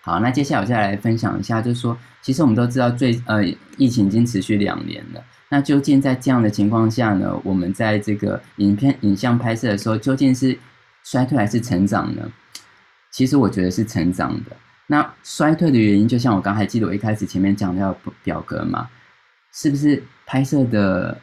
[0.00, 3.44] 好，那接下来我再来分享一下，就是说，其实我们都知道最呃
[3.76, 10.58] 疫情已经持续两年了，那究竟在这样的情况下呢，我们在这个影片影像拍摄的时候，究竟是
[11.10, 12.30] 衰退还是成长呢？
[13.10, 14.54] 其实我觉得是成长的。
[14.88, 18.86] 那衰退的原因，就像我刚才记得我一开始前面讲到表格嘛，
[19.50, 21.18] 是不是拍摄的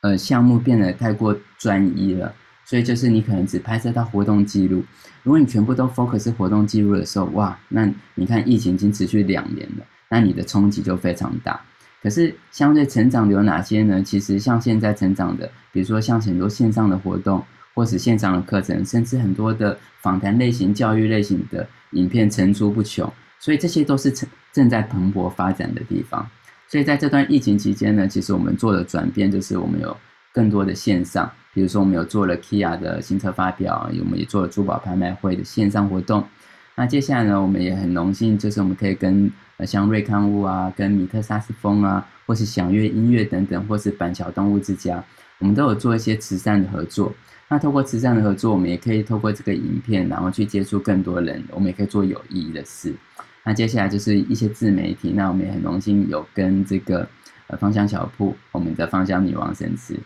[0.00, 2.34] 呃项目变得太过专一了？
[2.64, 4.84] 所以就是你可能只拍摄到活动记录。
[5.22, 11.60] 如果你全部都 focus 活动记录的时候，哇，那你看疫情已经持续两年了，那你的冲击就非常大。
[12.02, 14.02] 可是相对成长的有哪些呢？
[14.02, 17.44] 其实像现在成长的，比如说像很多线上的活动。
[17.76, 26.26] 或是线上的课程，甚至很多的访谈类型、教育类型的影片层出不穷，所以这些都是正正在蓬勃发展的地方。
[26.68, 29.94] 所以在这段疫情期间呢，其实我们做的转变就是我们有
[30.32, 36.24] 更多的线上，比如说我们有做了 Kia 的新车发表，我们也做了珠宝拍卖会的线上活动。
[36.74, 45.02] 那接下来呢，我们也很荣幸，就是我们可以跟呃像瑞康屋啊、跟米特萨斯风啊，或是享乐音乐等等，或是板桥动物之家，
[45.38, 47.14] 我们都有做一些慈善的合作。
[47.48, 51.42] 那透过慈善的合作，我们也可以透过这个影片，然后去接触更多人。
[51.50, 52.92] 我们也可以做有意义的事。
[53.44, 57.08] 那接下来就是一些自媒体，那我们也很荣幸有跟这个
[57.46, 59.96] 呃芳香小铺，我们的芳香女王神慈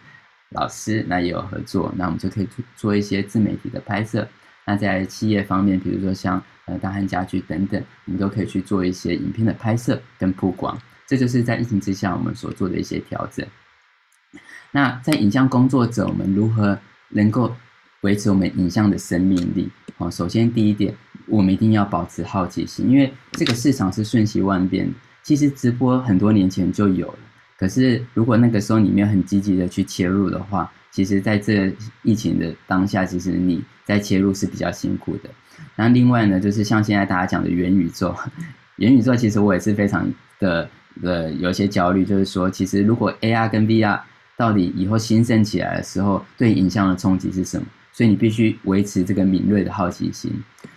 [0.50, 1.90] 老师，那也有合作。
[1.96, 4.28] 那我们就可以做做一些自媒体的拍摄。
[4.66, 10.78] 那在企业方面，比如说像呃大汉家具等等，我们都可以去做一些影片的拍摄跟曝光。
[11.06, 13.46] 这就是在疫情之下我们所做的一些调整。
[14.70, 16.78] 那在影像工作者，我们如何
[17.10, 17.54] 能够
[18.00, 20.94] 维持我们影像的生命力，哦，首先第一点，
[21.26, 24.92] 我们一定要保持好奇心，因为这个市场是瞬息万变。
[25.22, 27.18] 其实直播很多年前就有了，
[27.58, 31.70] 可是如果那个时候你没有很积极的去切入的话，其实在这
[32.02, 35.28] 疫情的当下，其实你在切入是比较辛苦的。
[35.76, 38.16] 那另外呢，就是像现在大家讲的元宇宙，
[38.76, 40.68] 元宇宙其实我也是非常的
[41.02, 44.00] 的有些焦虑，就是说，其实如果 AR 跟 VR
[44.40, 47.66] 到底以后兴盛起来的时候，对影像的冲击是什么？
[47.92, 50.32] 所以你必须维持这个敏锐的好奇心，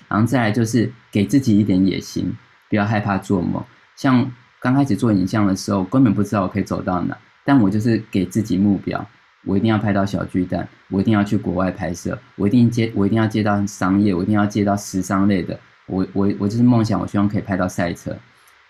[0.09, 2.29] 然后再来就是给自己一点野心，
[2.69, 3.63] 不要害怕做梦。
[3.95, 9.07] 像刚开始做影像的时候，根本不知道我可以走到哪，但我就是给自己目标，
[9.45, 18.13] 我一定要拍到小巨蛋，我一定要去国外拍摄，我一定接，我一定要接到商业，我一定要接到时尚类的，我我我就是梦想，我希望可以拍到赛车，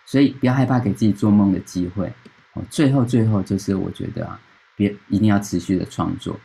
[0.06, 2.14] 所以不要害怕给自己做梦的机会。
[2.70, 4.40] 最后最后就是我觉得啊。
[4.76, 6.40] 别一定要持续的创作，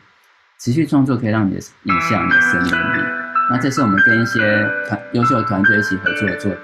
[0.59, 3.03] 持续创作可以让你的影像有生命力。
[3.49, 4.39] 那这是我们跟一些
[4.87, 6.59] 团优秀的团队一起合作的作品。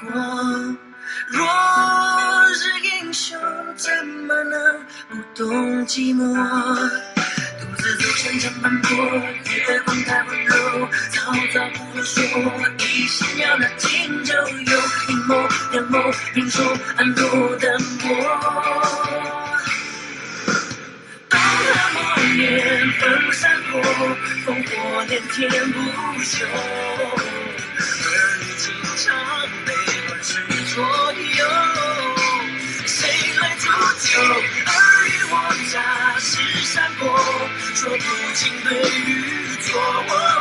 [0.00, 0.10] 过。
[1.28, 1.44] 若
[2.54, 3.38] 是英雄，
[3.76, 6.20] 怎么能不懂寂寞？
[7.60, 12.22] 独自走千山万坡，月光太温柔，早早不多说，
[12.78, 14.78] 一心要那金九有
[15.08, 18.04] 一抹两抹，拼说暗落灯火。
[21.32, 23.80] 万年风闪过，
[24.46, 25.38] 烽火连天
[25.72, 26.46] 不休。
[26.46, 26.48] 儿
[28.40, 29.08] 女情长，
[30.72, 30.86] 左右。
[32.86, 33.08] 谁
[33.40, 33.66] 来煮
[33.98, 34.20] 酒？
[34.22, 34.72] 尔
[35.08, 35.34] 虞我
[35.72, 37.02] 诈是山坡，
[37.74, 37.98] 说不
[38.34, 39.10] 清对与
[39.62, 39.66] 错。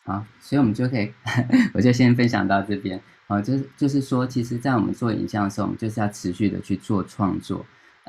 [0.04, 0.08] 好，
[0.40, 1.10] 所以我们就可以，
[1.72, 3.00] 我就先分享到这边。
[3.26, 7.64] 好，就是就是说，其实，在我们做影像的时候，我们就是要持续的去做创作。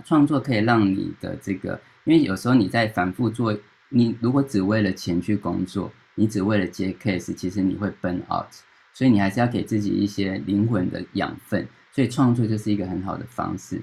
[0.06, 3.58] 创作可以让你的这个，因为有时候你在反复做，
[3.90, 8.52] 你如果只为了钱去工作，你只为了接 case，其实你会 burn out。
[8.94, 11.66] 所以你还是要给自己一些灵魂的养分。
[11.92, 13.82] 所以创作就是一个很好的方式。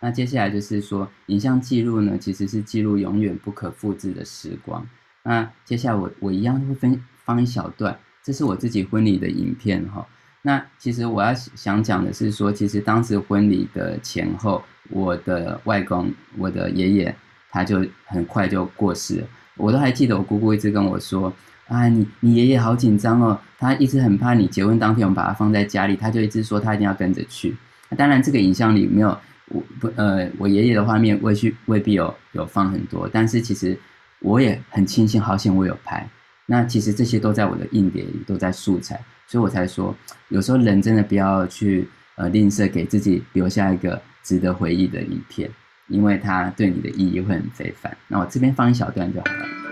[0.00, 4.86] 那接下来就是说，影像记录呢，其实是记录永远不可复制的时光。
[5.22, 10.06] 那接下来我我一样会分放一小段，这是我自己婚礼的影片哈。
[10.42, 17.14] 那其实我要想讲的是说，其实当时婚礼的前后，我的外公，我的爷爷，
[17.50, 19.26] 他就很快就过世了。
[19.56, 21.32] 我都还记得我姑姑一直跟我说
[21.68, 27.56] ：“啊，你你爷爷好紧张哦，他一直很怕你结婚当天我们把他放在家里，他就一直说他一定要跟着去。”
[27.96, 29.16] 当然，这个影像里没有
[29.48, 33.78] 我不呃我爷爷的画面，未去未必有有放很多，但是其实
[34.20, 36.06] 我也很庆幸，好险我有拍。
[36.46, 39.00] 那其实这些都在我的硬碟里，都在素材。
[39.26, 39.94] 所以我才说，
[40.28, 45.48] 有时候人真的不要去呃吝啬，给自己留下一个值得回忆的影片，
[45.88, 47.96] 因为它对你的意义会很非凡。
[48.08, 49.63] 那我这边放一小段就好了。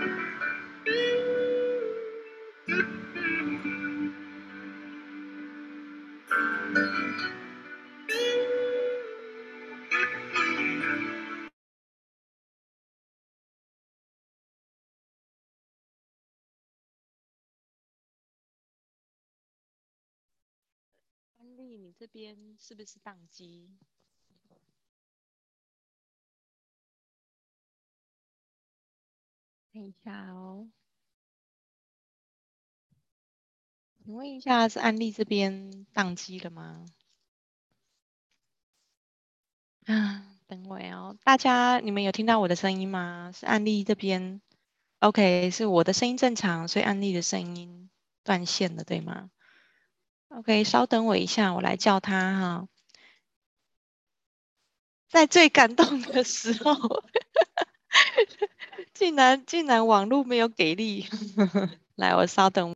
[22.03, 23.69] 这边是不是宕机？
[29.71, 30.67] 看一下哦。
[34.03, 36.85] 请问一下，是安利这边宕机了吗？
[39.85, 41.17] 啊，等我哦。
[41.23, 43.31] 大家，你们有听到我的声音吗？
[43.33, 44.41] 是安利这边
[44.99, 47.89] ？OK，是我的声音正常，所以安利的声音
[48.25, 49.31] 断线了，对吗
[50.35, 52.67] ？OK，稍等我一下，我来叫他哈。
[55.09, 57.03] 在最感动的时候，
[58.93, 61.07] 竟然竟然网络没有给力，
[61.95, 62.73] 来，我稍等。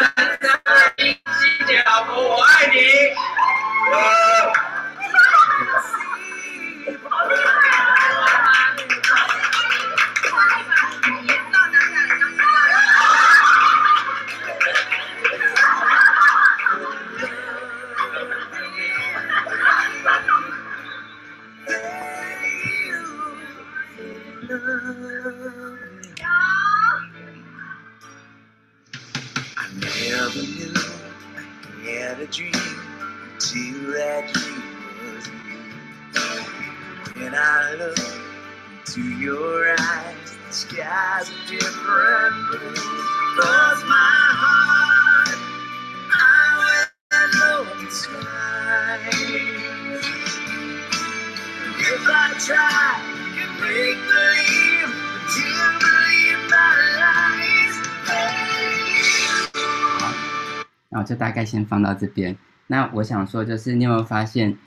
[61.32, 62.36] 大概先放到这边。
[62.68, 64.58] 那我想说，就是你有没有发现？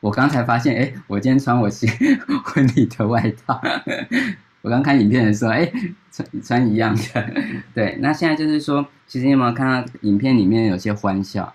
[0.00, 1.88] 我刚才发现，哎，我今天穿我新
[2.44, 3.60] 婚礼的外套。
[4.62, 5.70] 我刚看影片的时候，哎，
[6.10, 7.30] 穿穿一样的。
[7.72, 11.54] 对，那现在就是说，其实你有没有看到影片里面有些欢笑？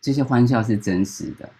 [0.00, 1.50] 这些欢笑是真实的，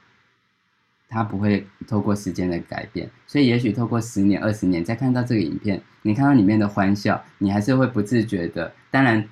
[1.09, 3.11] 它不会透过时间的改变。
[3.27, 8.73] 所以，也许透过十年、二十年再看到这个影片，你看到里面的欢笑，你还是会不自觉的。
[8.89, 9.29] 当然，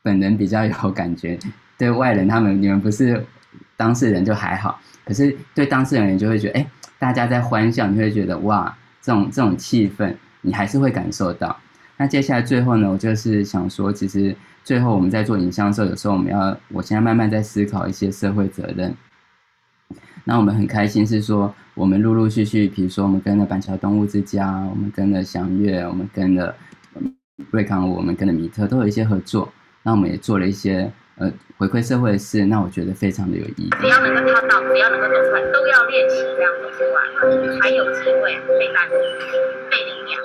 [0.00, 1.36] 本人比较有感觉，
[1.78, 3.24] 对外人他们你们不是
[3.76, 6.66] 当事人就还好，可是对当事人就会觉得，哎，
[6.98, 10.14] 大家在欢笑，你会觉得哇，这种这种气氛。
[10.42, 11.56] 你还是会感受到。
[11.96, 18.94] 那接下来最后呢，我就是想说，其实最后我们在做影像的时候，有时候我们要，我现在慢慢在思考一些社会责任。
[20.22, 26.54] 那我们很开心是说，我们陆陆续续，比如说我们跟了板桥动物之家，我们跟了祥月，我们跟了
[27.50, 29.52] 瑞康，我们跟了米特，都有一些合作。
[29.82, 30.88] 那我们也做了一些
[31.18, 33.70] 呃回馈社会的事，那我觉得非常的有意义。
[33.80, 37.00] 只要能够看到，只要能够走出来，都要练习这样走出来，
[37.60, 38.98] 才有机会被带动、
[39.70, 40.20] 被领养。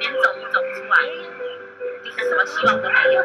[0.00, 0.94] 连走都走不出来，
[2.02, 3.22] 你看什么希望都没有。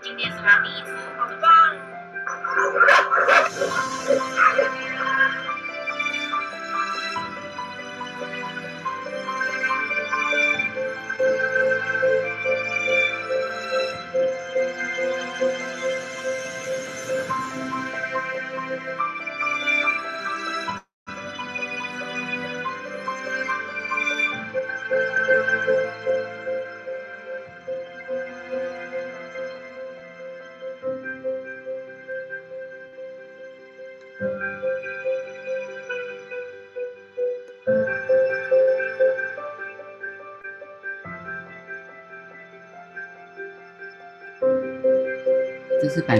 [0.00, 1.50] 今天是他第一次，好棒！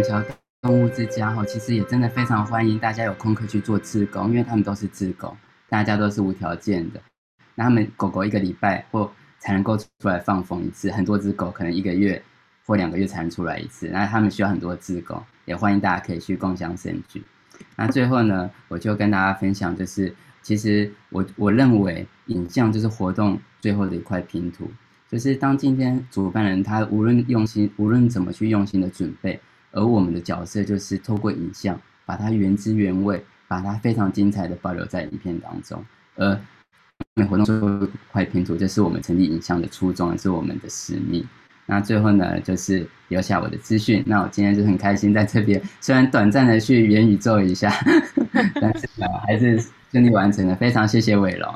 [0.05, 0.23] 桥
[0.63, 5.35] 动物之家哈，其实也真的非常欢迎大家有空可以去做志工，因为他们都是志工，
[5.69, 7.01] 大家都是无条件的。
[7.55, 12.23] 那他们狗狗一个礼拜或才能够出来放风一次，很多只狗可能一个月
[12.67, 17.25] 或两个月才能出来一次，那他们需要很多志工，也欢迎大家可以去共享生具。
[17.77, 24.71] 那最后呢，我就跟大家分享，就是其实我我认为影像就是活动最后的一块拼图。
[25.09, 29.39] 就是当今天主办人他无论用心，无论怎么去用心的准备，
[29.75, 35.85] 而我们的角色就是透过影像把它原汁原味，把它非常精彩的保留在影片当中。
[36.17, 36.41] 而
[37.29, 41.27] 活动最后一块拼图，就是我们成立影像的初衷，也是我们的使命。
[41.67, 44.03] 那最后呢，就是留下我的资讯。
[44.07, 47.73] 那我今天就很开心在这边，虽然短暂的去元宇宙一下，
[48.61, 49.59] 但是呢，还是
[49.91, 50.55] 顺利完成了。
[50.57, 51.55] 非常谢谢伟龙。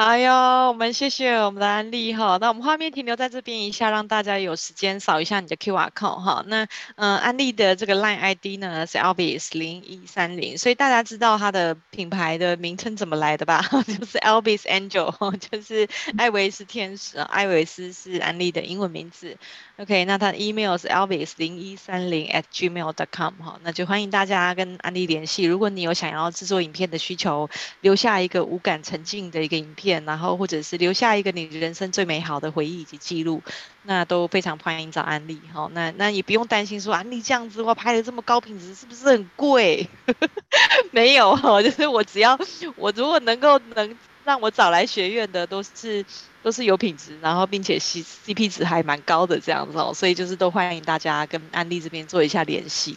[0.00, 2.38] 好哟，我们谢谢我们的安利哈。
[2.40, 6.44] 那我们画面停留在这边一下，让大家有时间扫一下你的 QR code 哈。
[6.46, 6.62] 那
[6.94, 13.60] 嗯、呃，安利的这个 Line ID 呢是 Elvis 零一三零，所以大家知道它的品牌的名称怎么来的吧？
[13.88, 19.36] 就是 Elvis Angel，就是艾维斯天使，艾维斯是安利的英文名字。
[19.78, 25.42] OK，那他的 email 是 Elvis 零一三零 at gmail.com 哈，那就欢迎大家跟安利联系。
[25.42, 33.42] 如果你有想要制作影片的需求，留下一个无感沉浸的一个影片，然后或者是留下一个你人生最美好的回忆以及记录，
[33.82, 35.68] 那都非常欢迎找安利哈。
[35.72, 39.88] 那那也不用担心说安利这样子的话拍的这么高品质是不是很贵？
[40.92, 42.38] 没有哈，就是我只要
[42.76, 46.04] 我如果能够能让我找来学院的都是。
[46.40, 52.96] 都是有品质，然后并且 C C P 值还蛮高的这样子哦，所以就是都欢迎大家跟安利这边做一下联系。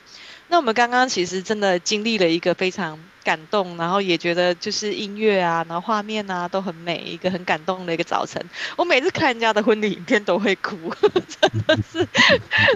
[0.52, 8.45] 那我们刚刚其实真的经历了一个非常感动，然后也觉得就是音乐啊，然后画面啊都很美，一个很感动的一个早晨。
[8.76, 10.93] 我每次看人家的婚礼影片都会哭，
[11.39, 12.06] 真的是，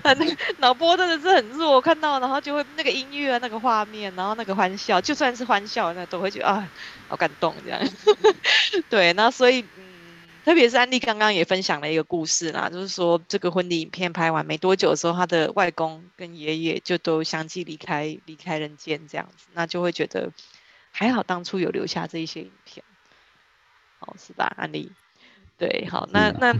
[0.06, 6.66] 那个脑波真的是很弱，看到然后就会那个音乐啊，那个画面，然后那个欢笑，就算是欢笑，那都会觉得啊，
[7.10, 7.82] 好感动这样。
[8.90, 9.66] 对，那所以。
[10.46, 20.32] 特别是安利刚刚也分享了一个故事啦，就是说这个婚礼影片拍完没多久的时候，他的外公跟爷爷就都相继离开离开人间这样子，那就会觉得
[20.92, 22.86] 还好当初有留下这一些影片，
[23.98, 24.92] 好是吧，安利？
[25.58, 26.56] 对，好，那那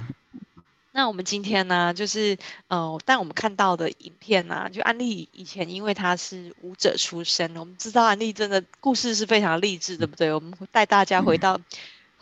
[0.92, 10.34] 那我们今天呢，就是呃，但我们看到的影片呢，就安利以前因为他是舞者出身，我们知道安利真的故事是非常励志，对不对？
[10.34, 11.62] 我们带大家回到。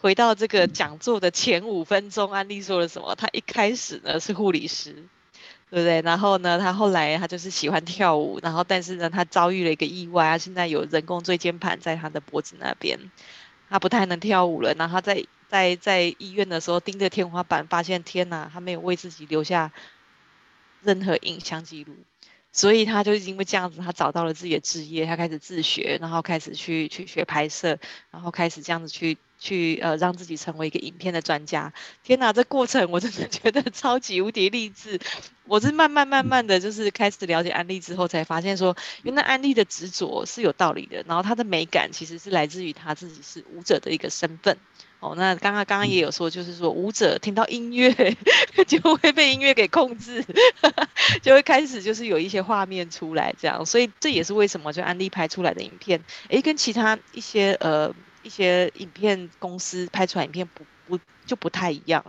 [0.04, 3.16] 回到这个讲座的前五分钟，安利说了什么？
[3.16, 4.92] 他一开始呢是护理师，
[5.70, 6.02] 对不对？
[6.02, 13.00] 然后呢，他后来他就是喜欢跳舞，然后但是呢，他遭遇了一个意外，她现在有人工椎间盘在他的脖子那边，
[13.70, 14.74] 他不太能跳舞了。
[14.74, 19.72] 然后他在在在医院的时候盯着天花板，发现天哪，他没有为自己留下
[20.82, 21.96] 任何影像记录。
[22.54, 27.80] 所以他就因为这样子，他找到了自己的职业，他开始自学，然后开始去去学拍摄，
[28.12, 31.74] 然后开始这样子去去呃让自己成为一个影片的专家。
[32.04, 35.00] 天哪，这过程我真的觉得 超级无敌励志。
[35.46, 44.58] 我是慢慢慢慢的就是开始了解安利之后，才发现说，原来安利的执着是有道理的，然后他的美感其实是来自于他自己是舞者的一个身份。
[45.04, 47.94] 哦，那刚刚刚刚也有说，就是说舞者听到音乐
[48.66, 50.24] 就会被音乐给控制，
[51.22, 57.94] 就会开始就是有一些画面出来这样，所以这也是为什么就安利拍出来的影片，诶，跟其他一些呃
[58.24, 62.06] 一些影片公司拍出来影片不不就不太一样，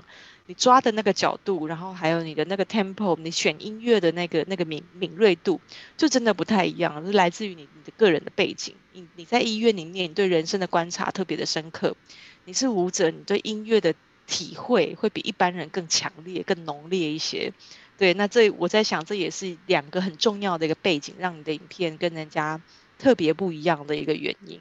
[0.47, 5.61] 你抓的那个角度，然后还有你的那个 tempo，你选音乐的那个那个敏敏锐度，
[5.97, 11.97] 就真的不太一样，是来自于你你的个人的背景，你你在医院里面，你对人生的观察特别的深刻。
[12.45, 13.95] 你是舞者，你对音乐的
[14.27, 17.53] 体会会比一般人更强烈、更浓烈一些。
[17.97, 22.61] 对，那这我在想，这也是两个很重要的一个背景，让你的影片跟人家
[22.99, 24.61] 特别不一样的一个原因。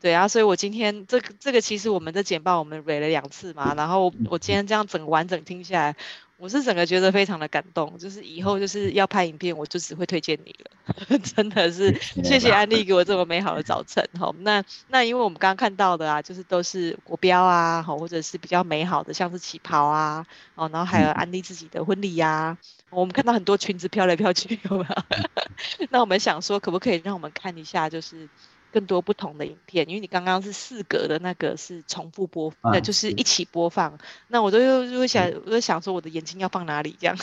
[0.00, 5.96] 对啊，所以我今天这个这个其实我们的简报我们 read 了两次嘛，然后我今天这样整完整听下来。
[6.38, 14.08] 我是整个觉得非常的感动，就是以后就是要拍影片，我就只会推荐你了， 真的是谢谢安利给我这么美好的早晨。
[14.16, 20.24] 好，那那因为我们刚刚看到的啊，就是都是国标啊，好，或者是比较美好的，像是旗袍啊，
[20.54, 22.58] 哦，然后还有安利自己的婚礼呀、啊，
[22.90, 25.18] 我们看到很多裙子飘来飘去，有没有？
[25.90, 28.28] 那我们想说，可不可以让我们看一下，就是。
[28.72, 33.98] 更多不同的影片，因为你刚刚是四格的那个是重复播，那、啊、就是一起播放。
[34.28, 37.16] 那我都又会想，我就想说我的眼睛要放哪里这样。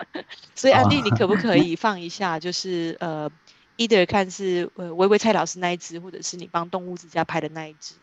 [0.54, 2.40] 所以安利，你可不可以放一下？
[2.40, 3.30] 就是呃
[3.76, 7.94] ，either 看是呃微微蔡老师那一只，或者是你帮动物之家拍的那一只。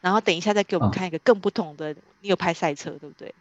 [0.00, 1.96] 然后等一下再给我们看一个更不同的。
[2.20, 3.34] 你有拍赛车对不对？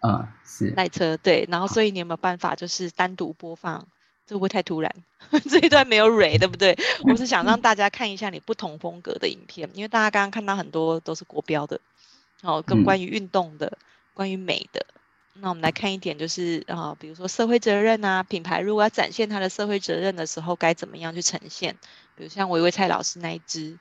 [0.00, 1.46] 啊，是赛车对。
[1.50, 3.86] 然后所以你有没有办法就是单独播放？
[4.26, 4.92] 这会不会太突然？
[5.48, 6.76] 这一段没有蕊，对不对？
[7.04, 11.80] 我是想让大家看一下你不同风格的影片，因为大家刚刚看到很多都是国标的，
[12.42, 13.78] 哦，跟关于运动的、嗯、
[14.14, 14.86] 关于美的。
[15.38, 21.76] 那我们来看一点，就是啊、哦，比如说社会责任啊，品牌如果要展现它的社会责任的时候，该怎么样去呈现？
[22.16, 23.76] 比如像维维蔡老师那一支，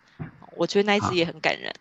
[0.57, 1.73] 我觉得那一支也很感人。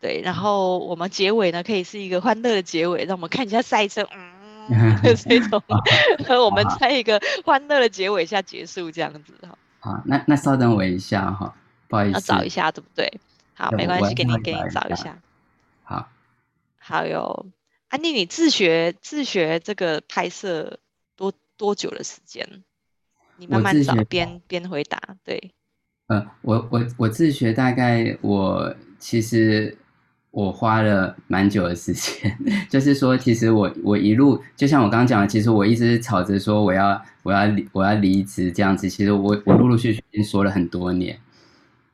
[0.00, 4.35] 对，然后我们结尾呢，可以是一个欢乐的结尾，让我们看一下赛车，嗯。
[5.28, 5.62] 这种，
[6.44, 9.58] 我们在一个欢乐的结尾下结束，这样子哈。
[9.80, 11.54] 好，那那稍等我一下哈，
[11.88, 13.20] 不好意思，要找一下对不对？
[13.54, 15.18] 好，没关系，给你给你找一下。
[15.84, 16.08] 好，
[16.78, 17.46] 好哟，
[17.88, 20.78] 安妮，你自学自学这个拍摄
[21.16, 22.64] 多多久的时间？
[23.36, 25.00] 你慢慢找，边边回答。
[25.24, 25.52] 对，
[26.08, 29.76] 呃，我我我自学大概我其实。
[30.36, 38.86] 我花了蛮久的时间， 就是说，其实我我一路就像我刚刚讲的，其实我一直吵着说我要我要我要离职这样子。
[38.86, 41.18] 其实我我陆陆续续已经说了很多年，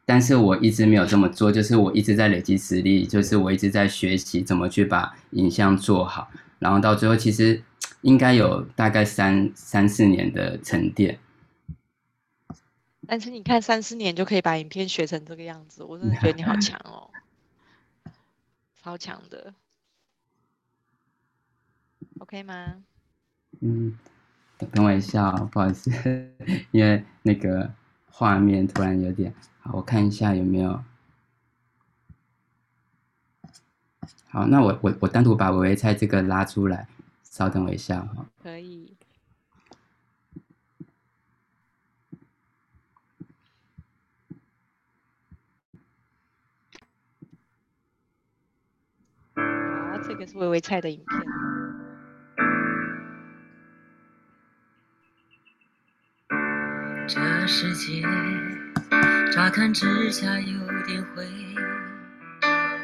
[0.05, 6.28] 但是我一直没有这么做，就是我一直在累积实力，就是我一直在学习怎么去把影像做好，
[6.59, 7.62] 然后到最后其实
[8.01, 11.16] 应该有大概三三四年的沉淀。
[13.07, 17.09] 但是你看三四年就可以把影片学成这个样子，我真的觉得你好强哦。
[18.83, 19.55] 超强的
[22.18, 22.83] ，OK 吗？
[23.61, 23.97] 嗯，
[24.59, 25.89] 等我一下哦，不好意思，
[26.72, 27.72] 因为那个
[28.11, 29.33] 画面突然有点……
[29.61, 30.83] 好，我看一下有没有。
[34.30, 36.89] 好，那我我我单独把维维菜这个拉出来，
[37.22, 38.26] 稍等我一下哈。
[38.43, 38.97] 可以。
[50.22, 51.20] 这个是微微菜的影片。
[57.08, 58.02] 这世界
[59.32, 61.26] 乍看之下有点灰，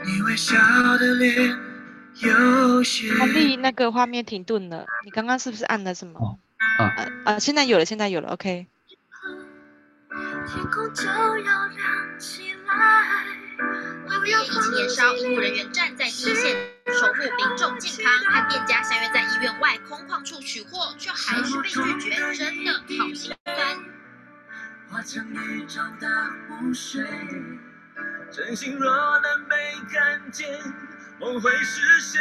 [0.04, 0.56] 你微笑
[0.98, 1.56] 的脸
[2.16, 3.16] 有些。
[3.20, 6.18] 安利那个画面停顿了，你刚刚是不是按了什么？
[6.18, 6.38] 哦、
[6.78, 7.38] 啊啊，啊！
[7.38, 8.66] 现在有了，现在有了，OK。
[10.48, 13.47] 天空就要亮起来。
[14.26, 16.56] 疫情延烧，医护人员站在第一线，
[16.86, 18.12] 守护民众健康。
[18.24, 23.78] 和店家相约在医院外空旷处取货，却还是被拒绝，真的好心酸。
[24.90, 26.08] 化成雨中的
[26.50, 27.04] 雾水，
[28.30, 28.90] 真心若
[29.20, 30.48] 能被看见，
[31.20, 32.20] 梦会实现。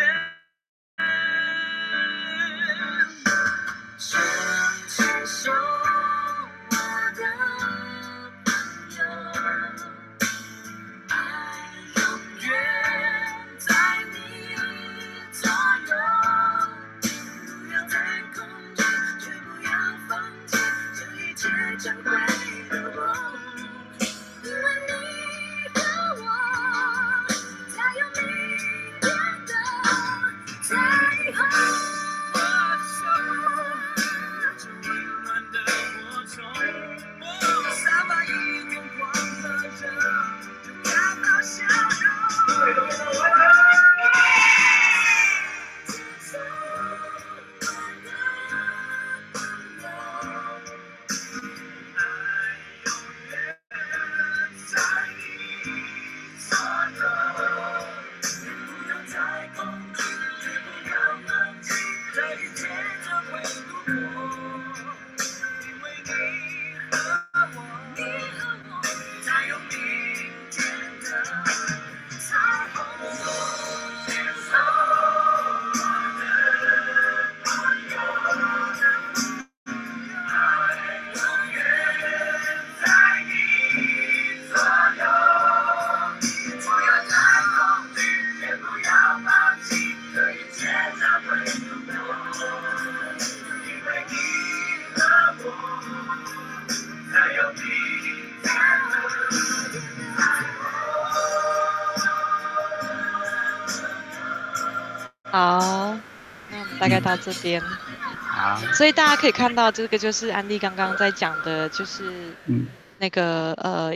[107.08, 107.62] 到这边。
[107.62, 112.68] 好，所以大家可以看到，这个就是安利刚刚在讲的，就是嗯，
[112.99, 113.95] 那个呃，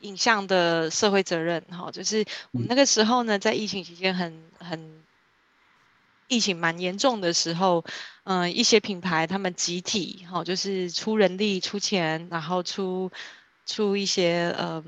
[0.00, 5.00] 影像的社会责任哈，就是我们那个时候呢，在疫情期间很很
[6.26, 7.84] 疫情蛮严重的时候，
[8.24, 13.10] 嗯、呃，一些品牌他们集体哈，就是出人力、出钱，然后出
[13.64, 14.84] 出一些嗯、呃、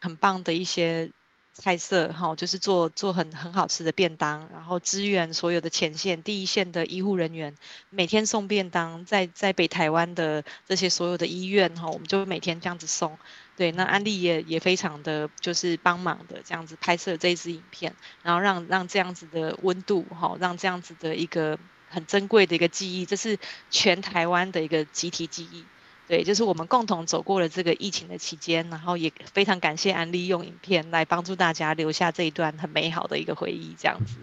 [0.00, 1.08] 很棒的一些。
[1.52, 7.54] 菜色哈，就是做做很很好吃的便当，然后支援所有的前线第一线的医护人员，
[7.90, 13.18] 每天送便当，在在北台湾的这些所有的医院哈，我们就每天这样子送。
[13.56, 21.58] 对，那安利也也非常的就是帮忙的这样子拍摄这一支影片，然后让让这样子的温度哈，让这样子的一个
[21.90, 23.38] 很珍贵的一个记忆，这是
[23.70, 25.64] 全台湾的一个集体记忆。
[26.10, 34.16] 对，就是我们共同走过了这个疫情的期间，然后也非常感谢安利用影片来帮助大家留下这一段很美好的一个回忆，这样子。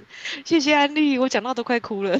[0.44, 2.20] 谢谢安利，我讲到都快哭了。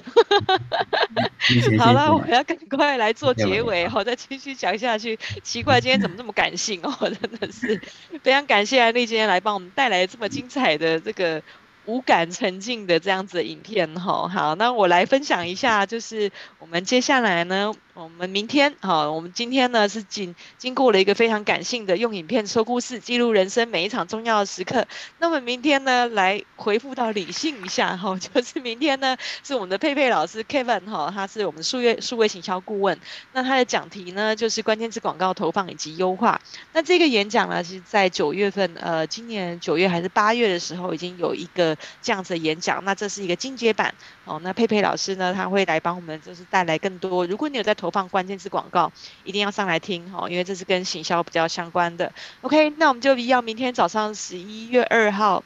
[1.78, 5.20] 好了，我要赶快来做结尾，好，再继续讲下去。
[5.44, 6.96] 奇怪，今天怎么这么感性哦？
[7.22, 7.82] 真的是
[8.24, 11.44] 非常感谢安利今天来帮我们带来这么精彩的这个。
[11.88, 16.30] 无感沉浸的这样子的影片哈，好，那我来分享一下，就是
[16.60, 24.86] 我们接下来呢，我们明天哈，我们今天呢是经经过了一个非常感性的用影片说故事，记录人生每一场重要的时刻。
[25.18, 33.00] 那么明天呢，来回复到理性一下哈， 就是明天呢是我们的佩佩老师 Kevin 哈，他是我们数月数位行销顾问，
[33.32, 36.42] 那他的讲题呢就是关键字广告投放以及优化。
[36.74, 41.77] 那这个演讲呢，是在九月份，呃，今年九月还是八月的时候，已经有一个。
[42.02, 43.94] 这样子的演讲，那这是一个进阶版
[44.26, 44.40] 哦。
[44.44, 47.26] 那佩佩老师呢，他会来帮我们，就是带来更多。
[47.28, 48.92] 如果你有在投放关键字广告，
[49.24, 52.12] 一定要上来听哦，因为这是跟行销比较相关的。
[52.42, 55.44] OK，那我们就一样，明天早上十一月二号，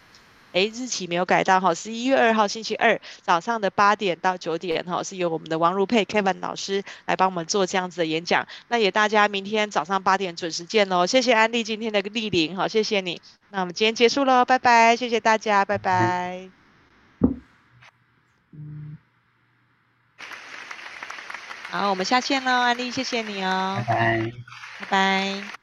[0.54, 8.48] 诶，日期没有改到哈，十一月二号星期二早上的八点到九点哈，是由我们的王如佩 Kevin 老师来帮我们做这样子的演讲。
[8.68, 11.06] 那也大家明天早上八点准时见喽。
[11.06, 13.22] 谢谢安利今天的莅临，好，谢谢你。
[13.50, 16.50] 那我们今天结束喽，拜拜，谢谢大家，拜拜。
[21.70, 24.32] 好，我们下线喽，安利，谢谢你哦，拜拜，
[24.82, 25.61] 拜拜。